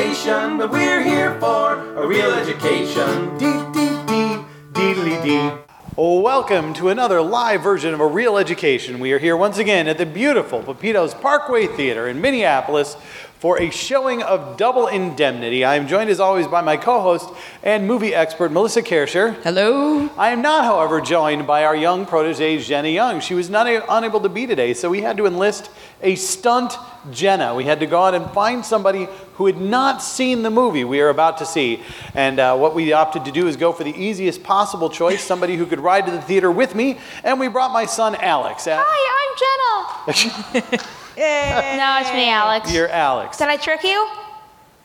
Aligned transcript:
station, 0.00 0.56
but 0.56 0.70
we're 0.70 1.02
here 1.02 1.38
for 1.40 1.74
a 1.96 2.06
real 2.06 2.32
education. 2.32 3.36
Dee 3.36 3.62
dee 3.74 4.06
dee, 4.06 4.44
deedly 4.72 5.22
dee. 5.22 5.52
Welcome 5.94 6.72
to 6.74 6.88
another 6.88 7.20
live 7.20 7.62
version 7.62 7.92
of 7.92 8.00
A 8.00 8.06
Reel 8.06 8.38
Education. 8.38 8.98
We 8.98 9.12
are 9.12 9.18
here 9.18 9.36
once 9.36 9.58
again 9.58 9.88
at 9.88 9.98
the 9.98 10.06
beautiful 10.06 10.62
Pepito's 10.62 11.12
Parkway 11.12 11.66
Theater 11.66 12.08
in 12.08 12.22
Minneapolis 12.22 12.96
for 13.38 13.60
a 13.60 13.68
showing 13.68 14.22
of 14.22 14.56
Double 14.56 14.86
Indemnity. 14.86 15.64
I 15.66 15.76
am 15.76 15.86
joined 15.86 16.08
as 16.08 16.20
always 16.20 16.46
by 16.46 16.62
my 16.62 16.78
co-host 16.78 17.28
and 17.62 17.86
movie 17.86 18.14
expert 18.14 18.52
Melissa 18.52 18.80
Kersher. 18.82 19.34
Hello. 19.42 20.08
I 20.16 20.30
am 20.30 20.40
not, 20.40 20.64
however, 20.64 21.02
joined 21.02 21.46
by 21.46 21.64
our 21.64 21.76
young 21.76 22.06
protege 22.06 22.58
Jena 22.58 22.88
Young. 22.88 23.20
She 23.20 23.34
was 23.34 23.50
not 23.50 23.66
a- 23.66 23.84
unable 23.94 24.20
to 24.20 24.30
be 24.30 24.46
today, 24.46 24.72
so 24.72 24.88
we 24.88 25.02
had 25.02 25.18
to 25.18 25.26
enlist 25.26 25.70
a 26.02 26.14
stunt 26.14 26.74
Jena. 27.10 27.54
We 27.54 27.64
had 27.64 27.80
to 27.80 27.86
go 27.86 28.02
out 28.02 28.14
and 28.14 28.30
find 28.30 28.64
somebody 28.64 29.08
who 29.34 29.46
had 29.46 29.60
not 29.60 30.02
seen 30.02 30.42
the 30.42 30.50
movie 30.50 30.84
we 30.84 31.00
are 31.00 31.08
about 31.08 31.38
to 31.38 31.46
see. 31.46 31.82
And 32.14 32.38
uh, 32.38 32.56
what 32.56 32.74
we 32.74 32.92
opted 32.92 33.24
to 33.24 33.32
do 33.32 33.48
is 33.48 33.56
go 33.56 33.72
for 33.72 33.84
the 33.84 33.94
easiest 33.94 34.42
possible 34.42 34.90
choice, 34.90 35.22
somebody 35.22 35.56
who 35.56 35.66
could 35.66 35.80
ride 35.80 36.06
to 36.06 36.12
the 36.12 36.20
theater 36.20 36.50
with 36.50 36.74
me. 36.74 36.98
And 37.24 37.40
we 37.40 37.48
brought 37.48 37.72
my 37.72 37.86
son 37.86 38.14
Alex. 38.16 38.66
Uh, 38.66 38.82
Hi, 38.84 40.06
I'm 40.06 40.76
Jena. 40.76 40.86
No, 41.20 41.98
it's 42.00 42.12
me, 42.12 42.30
Alex. 42.30 42.72
You're 42.72 42.88
Alex. 42.88 43.36
Did 43.36 43.48
I 43.48 43.58
trick 43.58 43.84
you? 43.84 44.08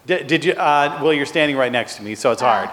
Did, 0.05 0.27
did 0.27 0.45
you? 0.45 0.51
Uh, 0.51 0.99
well, 1.01 1.13
you're 1.13 1.25
standing 1.25 1.55
right 1.55 1.71
next 1.71 1.95
to 1.95 2.03
me, 2.03 2.15
so 2.15 2.31
it's 2.31 2.41
hard. 2.41 2.69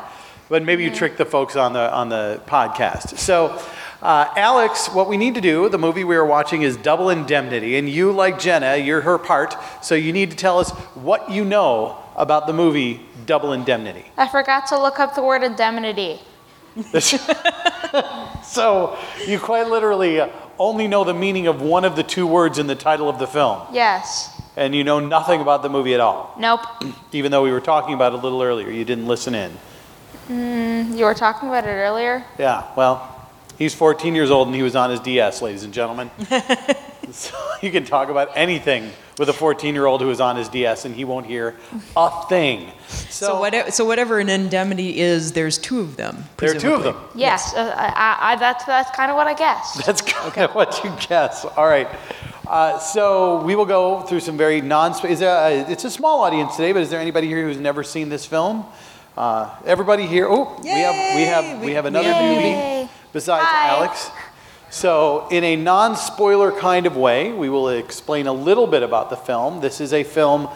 But 0.48 0.64
maybe 0.64 0.82
you 0.82 0.90
tricked 0.90 1.16
the 1.16 1.24
folks 1.24 1.54
on 1.54 1.72
the 1.72 1.92
on 1.92 2.08
the 2.08 2.42
podcast. 2.46 3.18
So, 3.18 3.62
uh, 4.02 4.26
Alex, 4.36 4.88
what 4.88 5.08
we 5.08 5.16
need 5.16 5.34
to 5.36 5.40
do, 5.40 5.68
the 5.68 5.78
movie 5.78 6.02
we 6.04 6.16
are 6.16 6.26
watching 6.26 6.62
is 6.62 6.76
Double 6.76 7.08
Indemnity, 7.08 7.76
and 7.76 7.88
you, 7.88 8.10
like 8.12 8.38
Jena, 8.40 8.76
you're 8.76 9.00
her 9.02 9.16
part. 9.16 9.54
So 9.82 9.94
you 9.94 10.12
need 10.12 10.30
to 10.32 10.36
tell 10.36 10.58
us 10.58 10.70
what 10.94 11.30
you 11.30 11.44
know 11.44 11.96
about 12.16 12.46
the 12.48 12.52
movie 12.52 13.00
Double 13.26 13.52
Indemnity. 13.52 14.04
I 14.16 14.26
forgot 14.28 14.66
to 14.68 14.80
look 14.80 14.98
up 14.98 15.14
the 15.14 15.22
word 15.22 15.42
indemnity. 15.42 16.20
So 18.42 18.98
you 19.26 19.38
quite 19.38 19.68
literally 19.68 20.18
uh, 20.20 20.28
only 20.58 20.88
know 20.88 21.04
the 21.04 21.14
meaning 21.14 21.46
of 21.46 21.60
one 21.62 21.84
of 21.84 21.96
the 21.96 22.02
two 22.02 22.26
words 22.26 22.58
in 22.58 22.66
the 22.66 22.74
title 22.74 23.08
of 23.08 23.18
the 23.18 23.26
film, 23.26 23.60
Yes. 23.72 24.40
and 24.56 24.74
you 24.74 24.82
know 24.84 24.98
nothing 25.00 25.40
about 25.40 25.62
the 25.62 25.68
movie 25.68 25.94
at 25.94 26.00
all. 26.00 26.34
Nope. 26.38 26.60
Even 27.12 27.30
though 27.30 27.42
we 27.42 27.50
were 27.50 27.60
talking 27.60 27.94
about 27.94 28.12
it 28.14 28.18
a 28.18 28.22
little 28.22 28.42
earlier, 28.42 28.70
you 28.70 28.84
didn't 28.84 29.06
listen 29.06 29.34
in. 29.34 29.52
You 30.96 31.04
were 31.04 31.14
talking 31.14 31.48
about 31.48 31.64
it 31.64 31.68
earlier. 31.68 32.24
Yeah, 32.38 32.64
well, 32.74 33.11
he's 33.62 33.74
14 33.74 34.14
years 34.14 34.30
old 34.30 34.48
and 34.48 34.56
he 34.56 34.62
was 34.62 34.74
on 34.74 34.90
his 34.90 35.00
DS, 35.00 35.40
ladies 35.40 35.62
and 35.62 35.72
gentlemen. 35.72 36.10
so 37.12 37.36
you 37.62 37.70
can 37.70 37.84
talk 37.84 38.08
about 38.08 38.30
anything 38.34 38.90
with 39.18 39.28
a 39.28 39.32
14 39.32 39.74
year 39.74 39.86
old 39.86 40.00
who 40.00 40.10
is 40.10 40.20
on 40.20 40.36
his 40.36 40.48
DS 40.48 40.84
and 40.84 40.94
he 40.94 41.04
won't 41.04 41.26
hear 41.26 41.56
a 41.96 42.26
thing. 42.28 42.72
So, 42.88 43.26
So, 43.26 43.40
whatever, 43.40 43.70
so 43.70 43.84
whatever 43.84 44.18
an 44.18 44.28
indemnity 44.28 44.98
is, 45.00 45.32
there's 45.32 45.58
two 45.58 45.80
of 45.80 45.96
them. 45.96 46.24
there 46.38 46.50
are 46.56 46.58
two 46.58 46.74
of 46.74 46.82
them. 46.82 46.96
Yes. 47.14 47.54
Uh, 47.54 47.72
I, 47.76 48.32
I, 48.32 48.36
that's 48.36 48.64
that's 48.64 48.90
kind 48.96 49.10
of 49.10 49.16
what 49.16 49.28
I 49.28 49.34
guess. 49.34 49.84
That's 49.86 50.02
kind 50.02 50.42
of 50.42 50.54
what 50.54 50.82
you 50.82 50.92
guess. 51.08 51.44
All 51.44 51.66
right. 51.66 51.88
Uh, 52.48 52.78
so 52.78 53.42
we 53.44 53.54
will 53.54 53.64
go 53.64 54.02
through 54.02 54.20
some 54.20 54.36
very 54.36 54.60
non. 54.60 54.92
Is 55.06 55.20
there? 55.20 55.30
A, 55.30 55.70
it's 55.70 55.84
a 55.84 55.90
small 55.90 56.22
audience 56.22 56.56
today, 56.56 56.72
but 56.72 56.82
is 56.82 56.90
there 56.90 57.00
anybody 57.00 57.28
here 57.28 57.44
who's 57.44 57.60
never 57.60 57.84
seen 57.84 58.08
this 58.08 58.26
film? 58.26 58.64
Uh, 59.16 59.48
everybody 59.64 60.06
here. 60.06 60.26
Oh, 60.28 60.58
we 60.62 60.68
have 60.68 61.16
we 61.16 61.22
have 61.22 61.60
we 61.60 61.66
Yay! 61.68 61.72
have 61.74 61.86
another 61.86 62.08
Yay! 62.08 62.14
newbie 62.14 62.71
besides 63.12 63.46
Hi. 63.46 63.68
Alex. 63.68 64.10
So, 64.70 65.28
in 65.30 65.44
a 65.44 65.54
non 65.54 65.96
spoiler 65.96 66.50
kind 66.50 66.86
of 66.86 66.96
way, 66.96 67.30
we 67.30 67.50
will 67.50 67.68
explain 67.68 68.26
a 68.26 68.32
little 68.32 68.66
bit 68.66 68.82
about 68.82 69.10
the 69.10 69.16
film. 69.16 69.60
This 69.60 69.82
is 69.82 69.92
a 69.92 70.02
film 70.02 70.48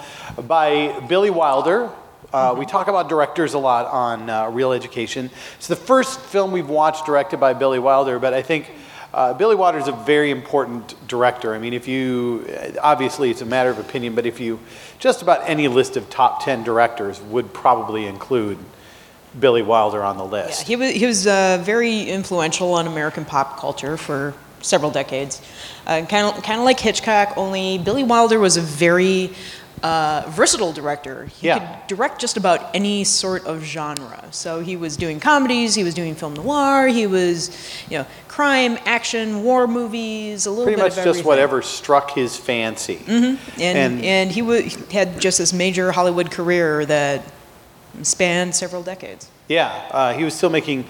by 0.46 1.00
Billy 1.06 1.28
Wilder. 1.28 1.90
Uh, 2.32 2.54
we 2.56 2.64
talk 2.64 2.88
about 2.88 3.08
directors 3.08 3.54
a 3.54 3.58
lot 3.58 3.86
on 3.86 4.30
uh, 4.30 4.48
Reel 4.48 4.72
Education. 4.72 5.30
It's 5.58 5.68
the 5.68 5.76
first 5.76 6.18
film 6.20 6.50
we've 6.50 6.68
watched 6.68 7.04
directed 7.04 7.38
by 7.38 7.52
Billy 7.52 7.78
Wilder, 7.78 8.18
but 8.18 8.32
I 8.32 8.42
think 8.42 8.70
uh, 9.12 9.34
Billy 9.34 9.54
Wilder 9.54 9.78
is 9.78 9.88
a 9.88 9.92
very 9.92 10.30
important 10.30 10.94
director. 11.08 11.54
I 11.54 11.58
mean, 11.58 11.72
if 11.72 11.86
you, 11.86 12.46
obviously 12.82 13.30
it's 13.30 13.42
a 13.42 13.46
matter 13.46 13.70
of 13.70 13.78
opinion, 13.78 14.14
but 14.14 14.26
if 14.26 14.40
you, 14.40 14.58
just 14.98 15.22
about 15.22 15.48
any 15.48 15.68
list 15.68 15.96
of 15.96 16.10
top 16.10 16.44
10 16.44 16.64
directors 16.64 17.20
would 17.20 17.52
probably 17.52 18.06
include 18.06 18.58
Billy 19.38 19.62
Wilder 19.62 20.02
on 20.02 20.16
the 20.16 20.24
list. 20.24 20.62
Yeah, 20.62 20.66
he 20.66 20.76
was, 20.76 20.90
he 20.92 21.06
was 21.06 21.26
uh, 21.26 21.60
very 21.62 22.02
influential 22.02 22.74
on 22.74 22.86
American 22.86 23.24
pop 23.24 23.58
culture 23.58 23.96
for 23.96 24.34
several 24.62 24.90
decades. 24.90 25.42
Uh, 25.86 26.04
kind 26.08 26.26
of 26.26 26.42
kind 26.42 26.58
of 26.58 26.64
like 26.64 26.80
Hitchcock, 26.80 27.34
only 27.36 27.78
Billy 27.78 28.02
Wilder 28.02 28.38
was 28.38 28.56
a 28.56 28.60
very 28.62 29.30
uh, 29.82 30.24
versatile 30.28 30.72
director. 30.72 31.26
He 31.26 31.48
Yeah. 31.48 31.58
could 31.58 31.86
direct 31.96 32.18
just 32.20 32.36
about 32.38 32.74
any 32.74 33.04
sort 33.04 33.44
of 33.46 33.62
genre. 33.62 34.24
So 34.30 34.60
he 34.60 34.74
was 34.76 34.96
doing 34.96 35.20
comedies, 35.20 35.74
he 35.74 35.84
was 35.84 35.92
doing 35.94 36.14
film 36.14 36.32
noir, 36.34 36.86
he 36.88 37.06
was, 37.06 37.50
you 37.90 37.98
know, 37.98 38.06
crime, 38.26 38.78
action, 38.86 39.42
war 39.44 39.66
movies, 39.68 40.46
a 40.46 40.50
little 40.50 40.64
bit. 40.64 40.78
Pretty 40.78 40.88
bit 40.90 40.96
much 40.96 41.04
just 41.04 41.24
whatever 41.26 41.60
struck 41.60 42.10
his 42.12 42.36
fancy. 42.36 43.00
And 43.06 43.38
And- 43.60 44.02
and, 44.04 44.30
he 44.32 44.40
he 44.62 44.96
had 44.96 45.20
just 45.20 45.36
this 45.38 45.52
major 45.52 45.92
Hollywood 45.92 46.30
career 46.30 46.86
that 46.86 47.22
spanned 48.02 48.54
several 48.54 48.82
decades. 48.82 49.28
Yeah, 49.48 49.68
uh, 49.90 50.12
he 50.14 50.24
was 50.24 50.34
still 50.34 50.50
making. 50.50 50.84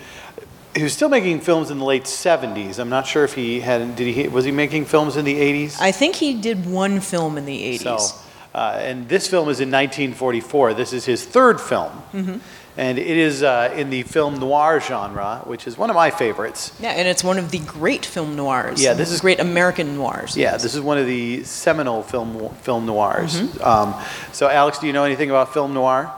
He 0.74 0.82
was 0.82 0.92
still 0.92 1.08
making 1.08 1.40
films 1.40 1.70
in 1.70 1.78
the 1.78 1.84
late 1.84 2.04
'70s. 2.04 2.78
I'm 2.78 2.88
not 2.90 3.06
sure 3.06 3.24
if 3.24 3.34
he 3.34 3.60
had. 3.60 3.96
Did 3.96 4.14
he? 4.14 4.28
Was 4.28 4.44
he 4.44 4.50
making 4.52 4.84
films 4.86 5.16
in 5.16 5.24
the 5.24 5.34
'80s? 5.34 5.80
I 5.80 5.92
think 5.92 6.16
he 6.16 6.34
did 6.40 6.66
one 6.66 7.00
film 7.00 7.38
in 7.38 7.46
the 7.46 7.78
80s. 7.78 7.80
So, 8.00 8.16
uh, 8.54 8.78
and 8.80 9.08
this 9.08 9.26
film 9.28 9.48
is 9.48 9.60
in 9.60 9.70
1944. 9.70 10.74
This 10.74 10.92
is 10.92 11.04
his 11.04 11.24
third 11.24 11.60
film, 11.60 11.92
Mm-hmm. 12.12 12.36
and 12.78 12.98
it 12.98 13.06
is 13.16 13.42
uh, 13.42 13.72
in 13.76 13.88
the 13.90 14.02
film 14.02 14.38
noir 14.38 14.80
genre, 14.80 15.40
which 15.44 15.66
is 15.66 15.78
one 15.78 15.88
of 15.90 15.96
my 15.96 16.10
favorites. 16.10 16.72
Yeah, 16.80 16.90
and 16.90 17.08
it's 17.08 17.24
one 17.24 17.38
of 17.38 17.50
the 17.50 17.58
great 17.60 18.04
film 18.06 18.36
noirs. 18.36 18.82
Yeah, 18.82 18.92
this 18.94 19.10
is- 19.10 19.20
great 19.20 19.40
American 19.40 19.96
noirs. 19.96 20.36
Yeah, 20.36 20.56
this 20.58 20.74
is 20.74 20.80
one 20.82 20.98
of 20.98 21.06
the 21.06 21.42
seminal 21.44 22.02
film 22.02 22.50
film 22.62 22.84
noirs. 22.86 23.40
Mm-hmm. 23.40 23.62
Um, 23.64 23.94
so, 24.32 24.48
Alex, 24.48 24.78
do 24.78 24.86
you 24.86 24.92
know 24.92 25.04
anything 25.04 25.30
about 25.30 25.52
film 25.54 25.72
noir? 25.74 26.10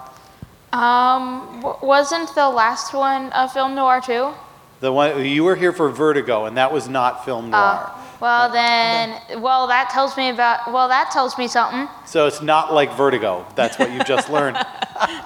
Um, 0.73 1.61
w- 1.63 1.77
wasn't 1.83 2.35
the 2.35 2.49
last 2.49 2.93
one 2.93 3.31
a 3.35 3.49
film 3.49 3.75
noir 3.75 4.01
too? 4.01 4.33
The 4.81 4.93
one 4.93 5.25
you 5.25 5.45
were 5.45 5.57
here 5.57 5.73
for 5.73 5.89
Vertigo, 5.91 6.45
and 6.45 6.57
that 6.57 6.73
was 6.73 6.89
not 6.89 7.25
film 7.25 7.51
noir. 7.51 7.91
Well 8.21 8.51
then, 8.51 9.41
well 9.41 9.69
that 9.69 9.91
tells 9.91 10.17
me 10.17 10.29
about. 10.29 10.73
Well, 10.73 10.89
that 10.89 11.11
tells 11.11 11.39
me 11.39 11.49
something. 11.49 11.89
So 12.07 12.27
it's 12.27 12.43
not 12.43 12.73
like 12.73 12.93
Vertigo. 12.95 13.47
That's 13.55 13.79
what 13.79 13.93
you 13.93 14.03
just 14.05 14.29
learned. 14.29 14.59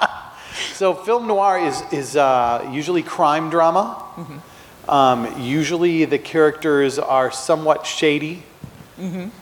so 0.75 0.95
film 0.95 1.27
noir 1.27 1.59
is 1.59 1.83
is 1.91 2.17
uh, 2.17 2.69
usually 2.73 3.03
crime 3.03 3.51
drama. 3.51 4.05
Um, 4.89 5.41
usually 5.41 6.05
the 6.05 6.19
characters 6.19 6.99
are 6.99 7.31
somewhat 7.31 7.87
shady. 7.87 8.43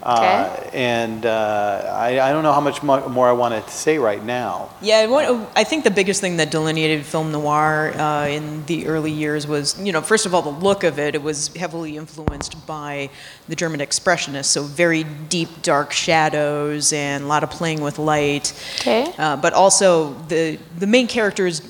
Uh, 0.02 0.56
and 0.72 1.26
uh, 1.26 1.92
I, 1.94 2.18
I 2.20 2.32
don't 2.32 2.42
know 2.42 2.52
how 2.52 2.60
much 2.60 2.82
mo- 2.82 3.08
more 3.08 3.28
I 3.28 3.32
want 3.32 3.52
to 3.54 3.70
say 3.70 3.98
right 3.98 4.24
now. 4.24 4.70
Yeah, 4.80 5.06
one, 5.06 5.46
I 5.54 5.64
think 5.64 5.84
the 5.84 5.90
biggest 5.90 6.20
thing 6.20 6.38
that 6.38 6.50
delineated 6.50 7.04
film 7.04 7.30
noir 7.30 7.92
uh, 7.94 8.26
in 8.26 8.64
the 8.66 8.86
early 8.86 9.10
years 9.12 9.46
was, 9.46 9.78
you 9.80 9.92
know, 9.92 10.00
first 10.00 10.24
of 10.24 10.34
all, 10.34 10.42
the 10.42 10.48
look 10.50 10.82
of 10.84 10.98
it. 10.98 11.14
It 11.14 11.22
was 11.22 11.48
heavily 11.56 11.96
influenced 11.96 12.66
by 12.66 13.10
the 13.48 13.56
German 13.56 13.80
Expressionists, 13.80 14.46
so 14.46 14.62
very 14.62 15.04
deep, 15.28 15.48
dark 15.62 15.92
shadows 15.92 16.92
and 16.92 17.24
a 17.24 17.26
lot 17.26 17.42
of 17.44 17.50
playing 17.50 17.82
with 17.82 17.98
light. 17.98 18.52
Okay. 18.80 19.12
Uh, 19.18 19.36
but 19.36 19.52
also, 19.52 20.14
the, 20.28 20.58
the 20.78 20.86
main 20.86 21.06
characters 21.06 21.60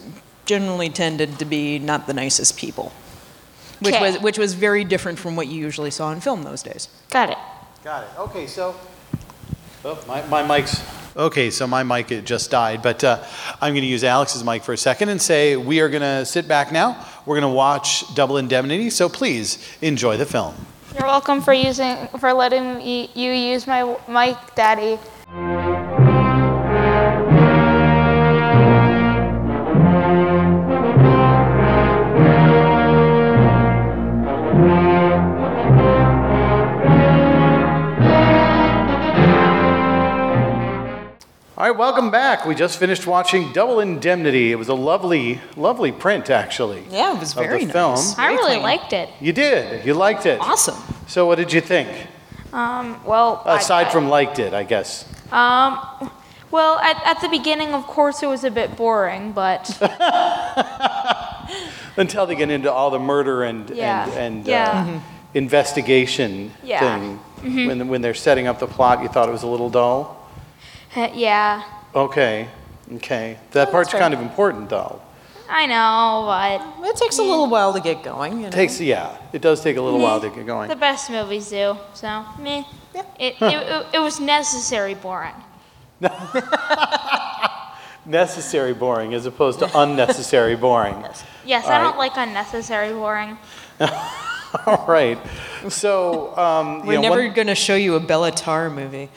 generally 0.47 0.91
tended 0.91 1.39
to 1.39 1.45
be 1.45 1.79
not 1.79 2.07
the 2.07 2.15
nicest 2.15 2.57
people, 2.57 2.93
which, 3.81 3.95
Okay. 3.95 4.03
was, 4.13 4.21
which 4.23 4.39
was 4.39 4.55
very 4.55 4.85
different 4.85 5.19
from 5.19 5.35
what 5.37 5.47
you 5.49 5.61
usually 5.61 5.91
saw 5.91 6.13
in 6.13 6.21
film 6.21 6.43
those 6.45 6.63
days. 6.63 6.89
Got 7.11 7.31
it. 7.31 7.39
Got 7.83 8.05
it. 8.05 8.11
Okay, 8.19 8.47
so 8.47 8.77
oh, 9.87 10.05
my, 10.07 10.21
my 10.27 10.47
mic's 10.47 10.83
okay. 11.17 11.49
So 11.49 11.67
my 11.67 11.83
mic 11.83 12.13
it 12.13 12.27
just 12.27 12.51
died, 12.51 12.83
but 12.83 13.03
uh, 13.03 13.25
I'm 13.59 13.73
going 13.73 13.81
to 13.81 13.89
use 13.89 14.05
Alex's 14.05 14.45
mic 14.45 14.65
for 14.65 14.75
a 14.75 14.77
second 14.77 15.09
and 15.09 15.21
say 15.21 15.57
we 15.57 15.81
are 15.81 15.89
going 15.89 16.03
to 16.03 16.27
sit 16.27 16.47
back 16.47 16.73
now. 16.73 17.03
We're 17.25 17.41
going 17.41 17.51
to 17.51 17.57
watch 17.57 18.15
Double 18.15 18.37
Indemnity. 18.37 18.91
So 18.91 19.09
please 19.09 19.67
enjoy 19.81 20.19
the 20.19 20.27
film. 20.27 20.55
You're 20.93 21.07
welcome 21.07 21.41
for 21.41 21.55
using 21.55 21.97
for 22.19 22.35
letting 22.35 22.77
me, 22.77 23.11
you 23.15 23.33
use 23.33 23.67
my 23.67 23.97
mic, 24.07 24.37
Daddy. 24.55 24.99
Welcome 42.11 42.39
back. 42.39 42.47
We 42.47 42.55
just 42.57 42.79
finished 42.79 43.07
watching 43.07 43.53
Double 43.53 43.79
Indemnity. 43.81 44.51
It 44.53 44.57
was 44.57 44.69
a 44.69 44.75
lovely, 44.75 45.41
lovely 45.57 45.93
print, 45.93 46.29
actually. 46.31 46.83
Yeah, 46.91 47.15
it 47.15 47.21
was 47.21 47.31
of 47.31 47.37
the 47.37 47.43
very 47.43 47.67
film. 47.67 47.95
nice. 47.95 48.19
I 48.19 48.23
Very 48.27 48.37
really 48.37 48.51
clean. 48.55 48.63
liked 48.63 48.93
it. 48.93 49.09
You 49.21 49.33
did. 49.33 49.85
You 49.87 49.95
liked 49.95 50.27
it. 50.27 50.41
Awesome. 50.41 50.77
So, 51.07 51.27
what 51.27 51.37
did 51.37 51.53
you 51.53 51.61
think? 51.61 51.89
Um, 52.53 53.01
well, 53.05 53.43
I- 53.47 53.59
Aside 53.59 53.87
I- 53.87 53.91
from 53.91 54.09
liked 54.09 54.39
it, 54.41 54.53
I 54.55 54.65
guess. 54.65 55.05
Um, 55.31 55.79
Well, 56.51 56.81
at, 56.81 57.01
at 57.07 57.21
the 57.21 57.29
beginning, 57.29 57.75
of 57.75 57.87
course, 57.87 58.25
it 58.25 58.27
was 58.27 58.43
a 58.43 58.51
bit 58.51 58.75
boring, 58.77 59.31
but 59.31 59.71
Until 61.97 62.27
they 62.27 62.35
get 62.35 62.51
into 62.51 62.73
all 62.73 62.91
the 62.91 62.99
murder 62.99 63.45
and 63.45 63.71
Yeah. 63.71 64.09
and, 64.09 64.19
and 64.19 64.47
Yeah. 64.47 64.97
uh, 64.97 65.01
investigation 65.35 66.51
Yeah. 66.65 66.81
thing. 66.81 67.21
When 67.69 67.87
when 67.89 68.03
they're 68.03 68.15
setting 68.19 68.49
up 68.49 68.59
the 68.59 68.67
plot, 68.67 69.01
you 69.01 69.07
thought 69.09 69.29
it 69.29 69.33
was 69.33 69.45
a 69.45 69.47
little 69.47 69.71
dull. 69.71 70.17
yeah, 71.15 71.63
Okay, 71.95 72.49
okay. 72.95 73.39
That 73.53 73.71
part's 73.71 73.91
fair. 73.91 74.01
kind 74.01 74.15
of 74.15 74.21
important, 74.21 74.69
though. 74.71 75.01
I 75.49 75.67
know, 75.67 76.27
but 76.27 76.89
It 76.89 76.97
takes 76.97 77.19
a 77.19 77.23
little 77.23 77.49
while 77.49 77.73
to 77.73 77.81
get 77.81 78.05
going. 78.05 78.37
You 78.39 78.43
know? 78.45 78.51
Takes 78.51 78.81
yeah, 78.81 79.17
it 79.33 79.43
does 79.43 79.61
take 79.61 79.77
a 79.77 79.83
little 79.83 79.99
while 79.99 80.21
to 80.21 80.29
get 80.29 80.47
going. 80.47 80.69
the 80.69 80.75
going. 80.75 80.79
best 80.79 81.11
movies 81.11 81.49
do. 81.51 81.77
So, 81.95 82.25
meh. 82.39 82.63
Yeah. 82.95 83.03
It, 83.19 83.35
it, 83.41 83.53
it, 83.53 83.87
it 83.95 83.99
was 83.99 84.21
necessary 84.21 84.95
boring. 84.95 85.35
Necessary 88.07 88.73
boring 88.73 89.13
as 89.13 89.27
opposed 89.27 89.59
to 89.59 89.71
unnecessary 89.79 90.57
boring. 90.57 91.05
Yes, 91.45 91.65
All 91.65 91.73
I 91.73 91.77
right. 91.79 91.83
don't 91.85 91.99
like 91.99 92.13
unnecessary 92.17 92.93
boring. 92.93 93.37
All 94.67 94.85
right. 94.87 95.19
So 95.69 96.37
um, 96.37 96.87
We're 96.87 96.95
you 96.95 97.01
know, 97.01 97.09
never 97.09 97.23
one- 97.25 97.33
going 97.35 97.47
to 97.49 97.55
show 97.55 97.75
you 97.77 97.95
a 97.97 98.01
Béla 98.01 98.33
Tarr 98.35 98.69
movie. 98.71 99.09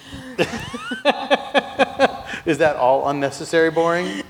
Is 2.45 2.57
that 2.57 2.75
all 2.75 3.07
unnecessary 3.07 3.71
boring? 3.71 4.23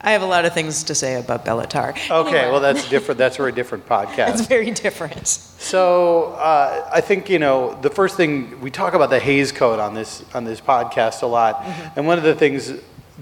I 0.00 0.12
have 0.12 0.22
a 0.22 0.26
lot 0.26 0.44
of 0.44 0.54
things 0.54 0.84
to 0.84 0.94
say 0.94 1.18
about 1.18 1.44
Béla 1.44 1.68
Tarr. 1.68 1.90
Okay, 2.08 2.50
well 2.50 2.60
that's 2.60 2.88
different. 2.88 3.18
That's 3.18 3.36
for 3.36 3.48
a 3.48 3.52
different 3.52 3.86
podcast. 3.88 4.34
It's 4.34 4.46
very 4.46 4.70
different. 4.70 5.26
So 5.26 6.34
uh, 6.34 6.88
I 6.92 7.00
think 7.00 7.28
you 7.28 7.38
know 7.38 7.76
the 7.80 7.90
first 7.90 8.16
thing 8.16 8.60
we 8.60 8.70
talk 8.70 8.94
about 8.94 9.10
the 9.10 9.18
Hays 9.18 9.50
Code 9.50 9.80
on 9.80 9.94
this 9.94 10.24
on 10.34 10.44
this 10.44 10.60
podcast 10.60 11.22
a 11.22 11.26
lot, 11.26 11.64
and 11.96 12.06
one 12.06 12.16
of 12.18 12.24
the 12.24 12.34
things 12.34 12.72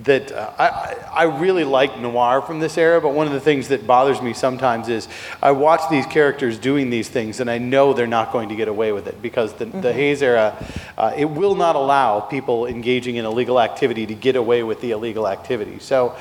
that 0.04 0.30
uh, 0.30 0.52
I, 0.58 0.94
I 1.12 1.22
really 1.24 1.64
like 1.64 1.98
noir 1.98 2.42
from 2.42 2.60
this 2.60 2.76
era, 2.76 3.00
but 3.00 3.14
one 3.14 3.26
of 3.26 3.32
the 3.32 3.40
things 3.40 3.68
that 3.68 3.86
bothers 3.86 4.20
me 4.20 4.34
sometimes 4.34 4.88
is 4.88 5.08
I 5.42 5.52
watch 5.52 5.88
these 5.90 6.04
characters 6.04 6.58
doing 6.58 6.90
these 6.90 7.08
things, 7.08 7.40
and 7.40 7.50
I 7.50 7.56
know 7.58 7.94
they're 7.94 8.06
not 8.06 8.30
going 8.30 8.50
to 8.50 8.56
get 8.56 8.68
away 8.68 8.92
with 8.92 9.06
it 9.06 9.22
because 9.22 9.54
the, 9.54 9.64
the 9.64 9.92
Hays 9.92 10.22
era 10.22 10.54
uh, 10.98 11.14
it 11.16 11.24
will 11.24 11.54
not 11.54 11.76
allow 11.76 12.20
people 12.20 12.66
engaging 12.66 13.16
in 13.16 13.24
illegal 13.24 13.58
activity 13.58 14.04
to 14.06 14.14
get 14.14 14.36
away 14.36 14.62
with 14.62 14.82
the 14.82 14.90
illegal 14.90 15.26
activity. 15.26 15.78
So 15.78 16.14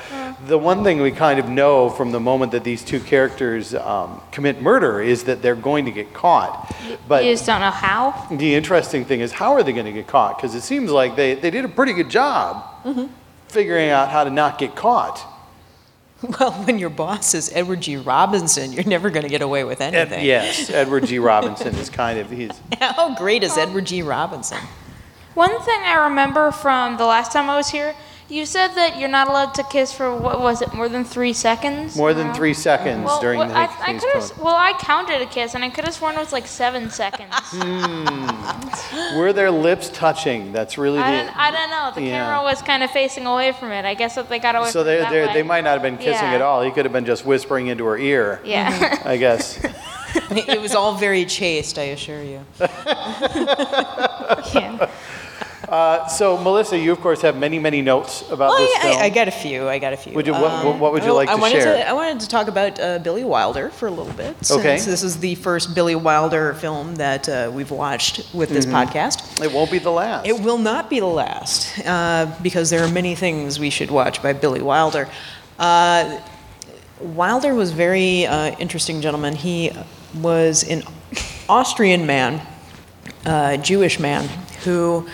the 0.46 0.58
one 0.58 0.82
thing 0.82 1.02
we 1.02 1.10
kind 1.10 1.38
of 1.38 1.48
know 1.48 1.90
from 1.90 2.12
the 2.12 2.20
moment 2.20 2.52
that 2.52 2.64
these 2.64 2.82
two 2.82 3.00
characters 3.00 3.74
um, 3.74 4.22
commit 4.32 4.62
murder 4.62 5.02
is 5.02 5.24
that 5.24 5.42
they're 5.42 5.54
going 5.54 5.84
to 5.84 5.90
get 5.90 6.14
caught. 6.14 6.74
But 7.06 7.24
you 7.24 7.32
just 7.32 7.44
don't 7.44 7.60
know 7.60 7.70
how. 7.70 8.26
the 8.30 8.54
interesting 8.54 9.04
thing 9.04 9.20
is, 9.20 9.32
how 9.32 9.52
are 9.52 9.62
they 9.62 9.72
going 9.72 9.86
to 9.86 9.92
get 9.92 10.06
caught? 10.06 10.38
Because 10.38 10.54
it 10.54 10.62
seems 10.62 10.90
like 10.90 11.14
they, 11.14 11.34
they 11.34 11.50
did 11.50 11.64
a 11.64 11.68
pretty 11.68 11.92
good 11.92 12.08
job 12.08 12.64
figuring 13.56 13.88
out 13.88 14.10
how 14.10 14.22
to 14.22 14.28
not 14.28 14.58
get 14.58 14.76
caught. 14.76 15.18
Well, 16.40 16.52
when 16.64 16.78
your 16.78 16.88
boss 16.88 17.34
is 17.34 17.52
Edward 17.54 17.82
G. 17.82 17.98
Robinson, 17.98 18.72
you're 18.72 18.84
never 18.86 19.10
going 19.10 19.24
to 19.24 19.28
get 19.28 19.42
away 19.42 19.64
with 19.64 19.82
Ed, 19.82 19.94
anything. 19.94 20.24
yes, 20.24 20.70
Edward 20.70 21.04
G. 21.06 21.18
Robinson 21.32 21.74
is 21.76 21.90
kind 21.90 22.18
of 22.18 22.30
he's. 22.30 22.50
How 22.80 23.14
great 23.14 23.42
is 23.44 23.56
Edward 23.58 23.84
G. 23.84 24.00
Robinson? 24.00 24.58
One 25.34 25.50
thing 25.60 25.80
I 25.84 26.06
remember 26.08 26.50
from 26.52 26.96
the 26.96 27.04
last 27.04 27.32
time 27.32 27.50
I 27.50 27.56
was 27.56 27.68
here, 27.68 27.94
you 28.28 28.44
said 28.44 28.68
that 28.74 28.98
you're 28.98 29.08
not 29.08 29.28
allowed 29.28 29.54
to 29.54 29.62
kiss 29.64 29.92
for 29.92 30.14
what 30.16 30.40
was 30.40 30.60
it, 30.62 30.72
more 30.74 30.88
than 30.88 31.04
three 31.04 31.32
seconds? 31.32 31.96
More 31.96 32.12
than 32.12 32.34
three 32.34 32.54
seconds 32.54 33.04
Well, 33.04 33.20
during 33.20 33.38
well, 33.38 33.48
the 33.48 33.54
I, 33.54 33.68
I 33.80 33.94
could've- 33.98 34.38
Well, 34.38 34.54
I 34.54 34.72
counted 34.78 35.22
a 35.22 35.26
kiss, 35.26 35.54
and 35.54 35.64
I 35.64 35.70
could 35.70 35.84
have 35.84 35.94
sworn 35.94 36.16
it 36.16 36.18
was 36.18 36.32
like 36.32 36.46
seven 36.46 36.90
seconds. 37.02 37.32
Hmm. 37.50 39.16
Were 39.16 39.32
their 39.32 39.50
lips 39.50 39.90
touching? 39.90 40.52
That's 40.52 40.76
really 40.78 40.98
I 40.98 41.10
the. 41.12 41.16
don't, 41.24 41.36
I 41.38 41.50
don't 41.50 41.70
know. 41.70 41.92
The 41.94 42.02
Yeah. 42.08 42.18
camera 42.24 42.42
was 42.42 42.62
kind 42.62 42.82
of 42.82 42.90
facing 42.90 43.26
away 43.26 43.52
from 43.52 43.70
it. 43.70 43.84
I 43.84 43.94
guess 43.94 44.14
that 44.16 44.28
they 44.28 44.38
got 44.38 44.54
away 44.56 44.70
so 44.70 44.80
from 44.80 44.86
they 44.88 44.98
that 44.98 45.10
they 45.10 45.26
way. 45.26 45.32
they 45.32 45.42
might 45.42 45.62
not 45.64 45.74
have 45.74 45.82
been 45.82 45.96
kissing 45.96 46.12
Yeah. 46.28 46.34
at 46.34 46.42
all. 46.42 46.62
He 46.62 46.70
could 46.72 46.84
have 46.84 46.92
been 46.92 47.06
just 47.06 47.24
whispering 47.24 47.68
into 47.68 47.84
her 47.84 47.96
ear. 47.98 48.40
Yeah. 48.44 49.02
I 49.04 49.16
guess. 49.16 49.58
it 50.30 50.60
was 50.60 50.74
all 50.74 50.94
very 50.96 51.24
chaste, 51.26 51.78
I 51.78 51.84
assure 51.94 52.22
you. 52.22 52.40
yeah. 54.54 54.90
Uh, 55.68 56.06
so 56.06 56.36
Melissa, 56.38 56.78
you 56.78 56.92
of 56.92 57.00
course 57.00 57.22
have 57.22 57.36
many 57.36 57.58
many 57.58 57.82
notes 57.82 58.22
about 58.30 58.50
Well, 58.50 58.58
this 58.58 58.76
I, 58.76 58.82
film. 58.82 58.98
I, 58.98 59.04
I 59.06 59.08
got 59.10 59.26
a 59.26 59.32
few. 59.32 59.68
I 59.68 59.78
got 59.80 59.92
a 59.92 59.96
few. 59.96 60.12
Would 60.14 60.26
you- 60.26 60.32
what- 60.32 60.64
what- 60.64 60.78
what 60.78 60.92
would 60.92 61.02
you 61.04 61.12
like 61.12 61.28
I 61.28 61.34
to 61.36 61.50
share? 61.50 61.64
To, 61.76 61.88
I 61.88 61.92
wanted 61.92 62.20
to 62.20 62.28
talk 62.28 62.46
about 62.46 62.78
uh, 62.78 62.98
Billy 63.00 63.24
Wilder 63.24 63.70
for 63.70 63.88
a 63.88 63.90
little 63.90 64.12
bit. 64.12 64.36
Since 64.46 64.60
Okay. 64.60 64.76
This 64.78 65.02
is 65.02 65.18
the 65.18 65.34
first 65.34 65.74
Billy 65.74 65.96
Wilder 65.96 66.54
film 66.54 66.94
that 66.96 67.28
uh, 67.28 67.50
we've 67.52 67.72
watched 67.72 68.32
with 68.32 68.48
this 68.50 68.64
Mm-hmm. 68.64 68.76
podcast. 68.76 69.42
it 69.44 69.50
won't 69.52 69.70
be 69.72 69.78
the 69.80 69.90
last. 69.90 70.26
It 70.26 70.38
will 70.40 70.58
not 70.58 70.88
be 70.88 71.00
the 71.00 71.06
last 71.06 71.78
uh, 71.84 72.26
because 72.42 72.70
there 72.70 72.84
are 72.84 72.88
many 72.92 73.14
things 73.16 73.58
we 73.58 73.70
should 73.70 73.90
watch 73.90 74.22
by 74.22 74.32
Billy 74.34 74.62
Wilder. 74.62 75.08
Uh, 75.58 76.20
Wilder 77.00 77.54
was 77.54 77.72
very 77.72 78.24
uh, 78.26 78.54
interesting 78.58 79.00
gentleman. 79.00 79.34
He 79.34 79.70
was 80.20 80.62
an 80.68 80.82
Austrian 81.48 82.06
man, 82.06 82.40
uh, 83.26 83.56
Jewish 83.58 83.98
man, 83.98 84.28
who 84.64 85.06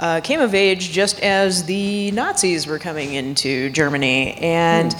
uh, 0.00 0.20
came 0.20 0.40
of 0.40 0.54
age 0.54 0.90
just 0.90 1.20
as 1.20 1.64
the 1.64 2.10
Nazis 2.12 2.66
were 2.66 2.78
coming 2.78 3.14
into 3.14 3.70
Germany, 3.70 4.34
and. 4.34 4.94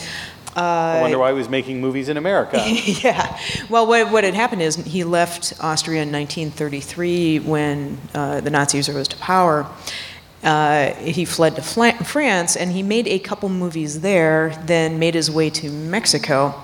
I 0.57 1.01
wonder 1.01 1.19
why 1.19 1.31
he 1.31 1.37
was 1.37 1.49
making 1.49 1.81
movies 1.81 2.09
in 2.09 2.17
America. 2.17 2.61
yeah. 2.67 3.39
Well, 3.69 3.87
what, 3.87 4.11
what 4.11 4.25
had 4.25 4.35
happened 4.35 4.61
is 4.61 4.75
he 4.75 5.05
left 5.05 5.53
Austria 5.61 6.03
in 6.03 6.11
1933 6.11 7.41
when 7.41 7.97
uh, 8.13 8.41
the 8.41 8.51
Nazis 8.51 8.89
rose 8.89 9.07
to 9.09 9.17
power. 9.19 9.69
Uh, 10.43 10.95
he 10.95 11.25
fled 11.25 11.57
to 11.57 11.63
Fla- 11.63 12.05
France 12.05 12.57
and 12.57 12.73
he 12.73 12.83
made 12.83 13.07
a 13.09 13.19
couple 13.19 13.49
movies 13.49 14.01
there, 14.01 14.51
then 14.67 14.99
made 14.99 15.15
his 15.15 15.31
way 15.31 15.51
to 15.51 15.71
Mexico, 15.71 16.61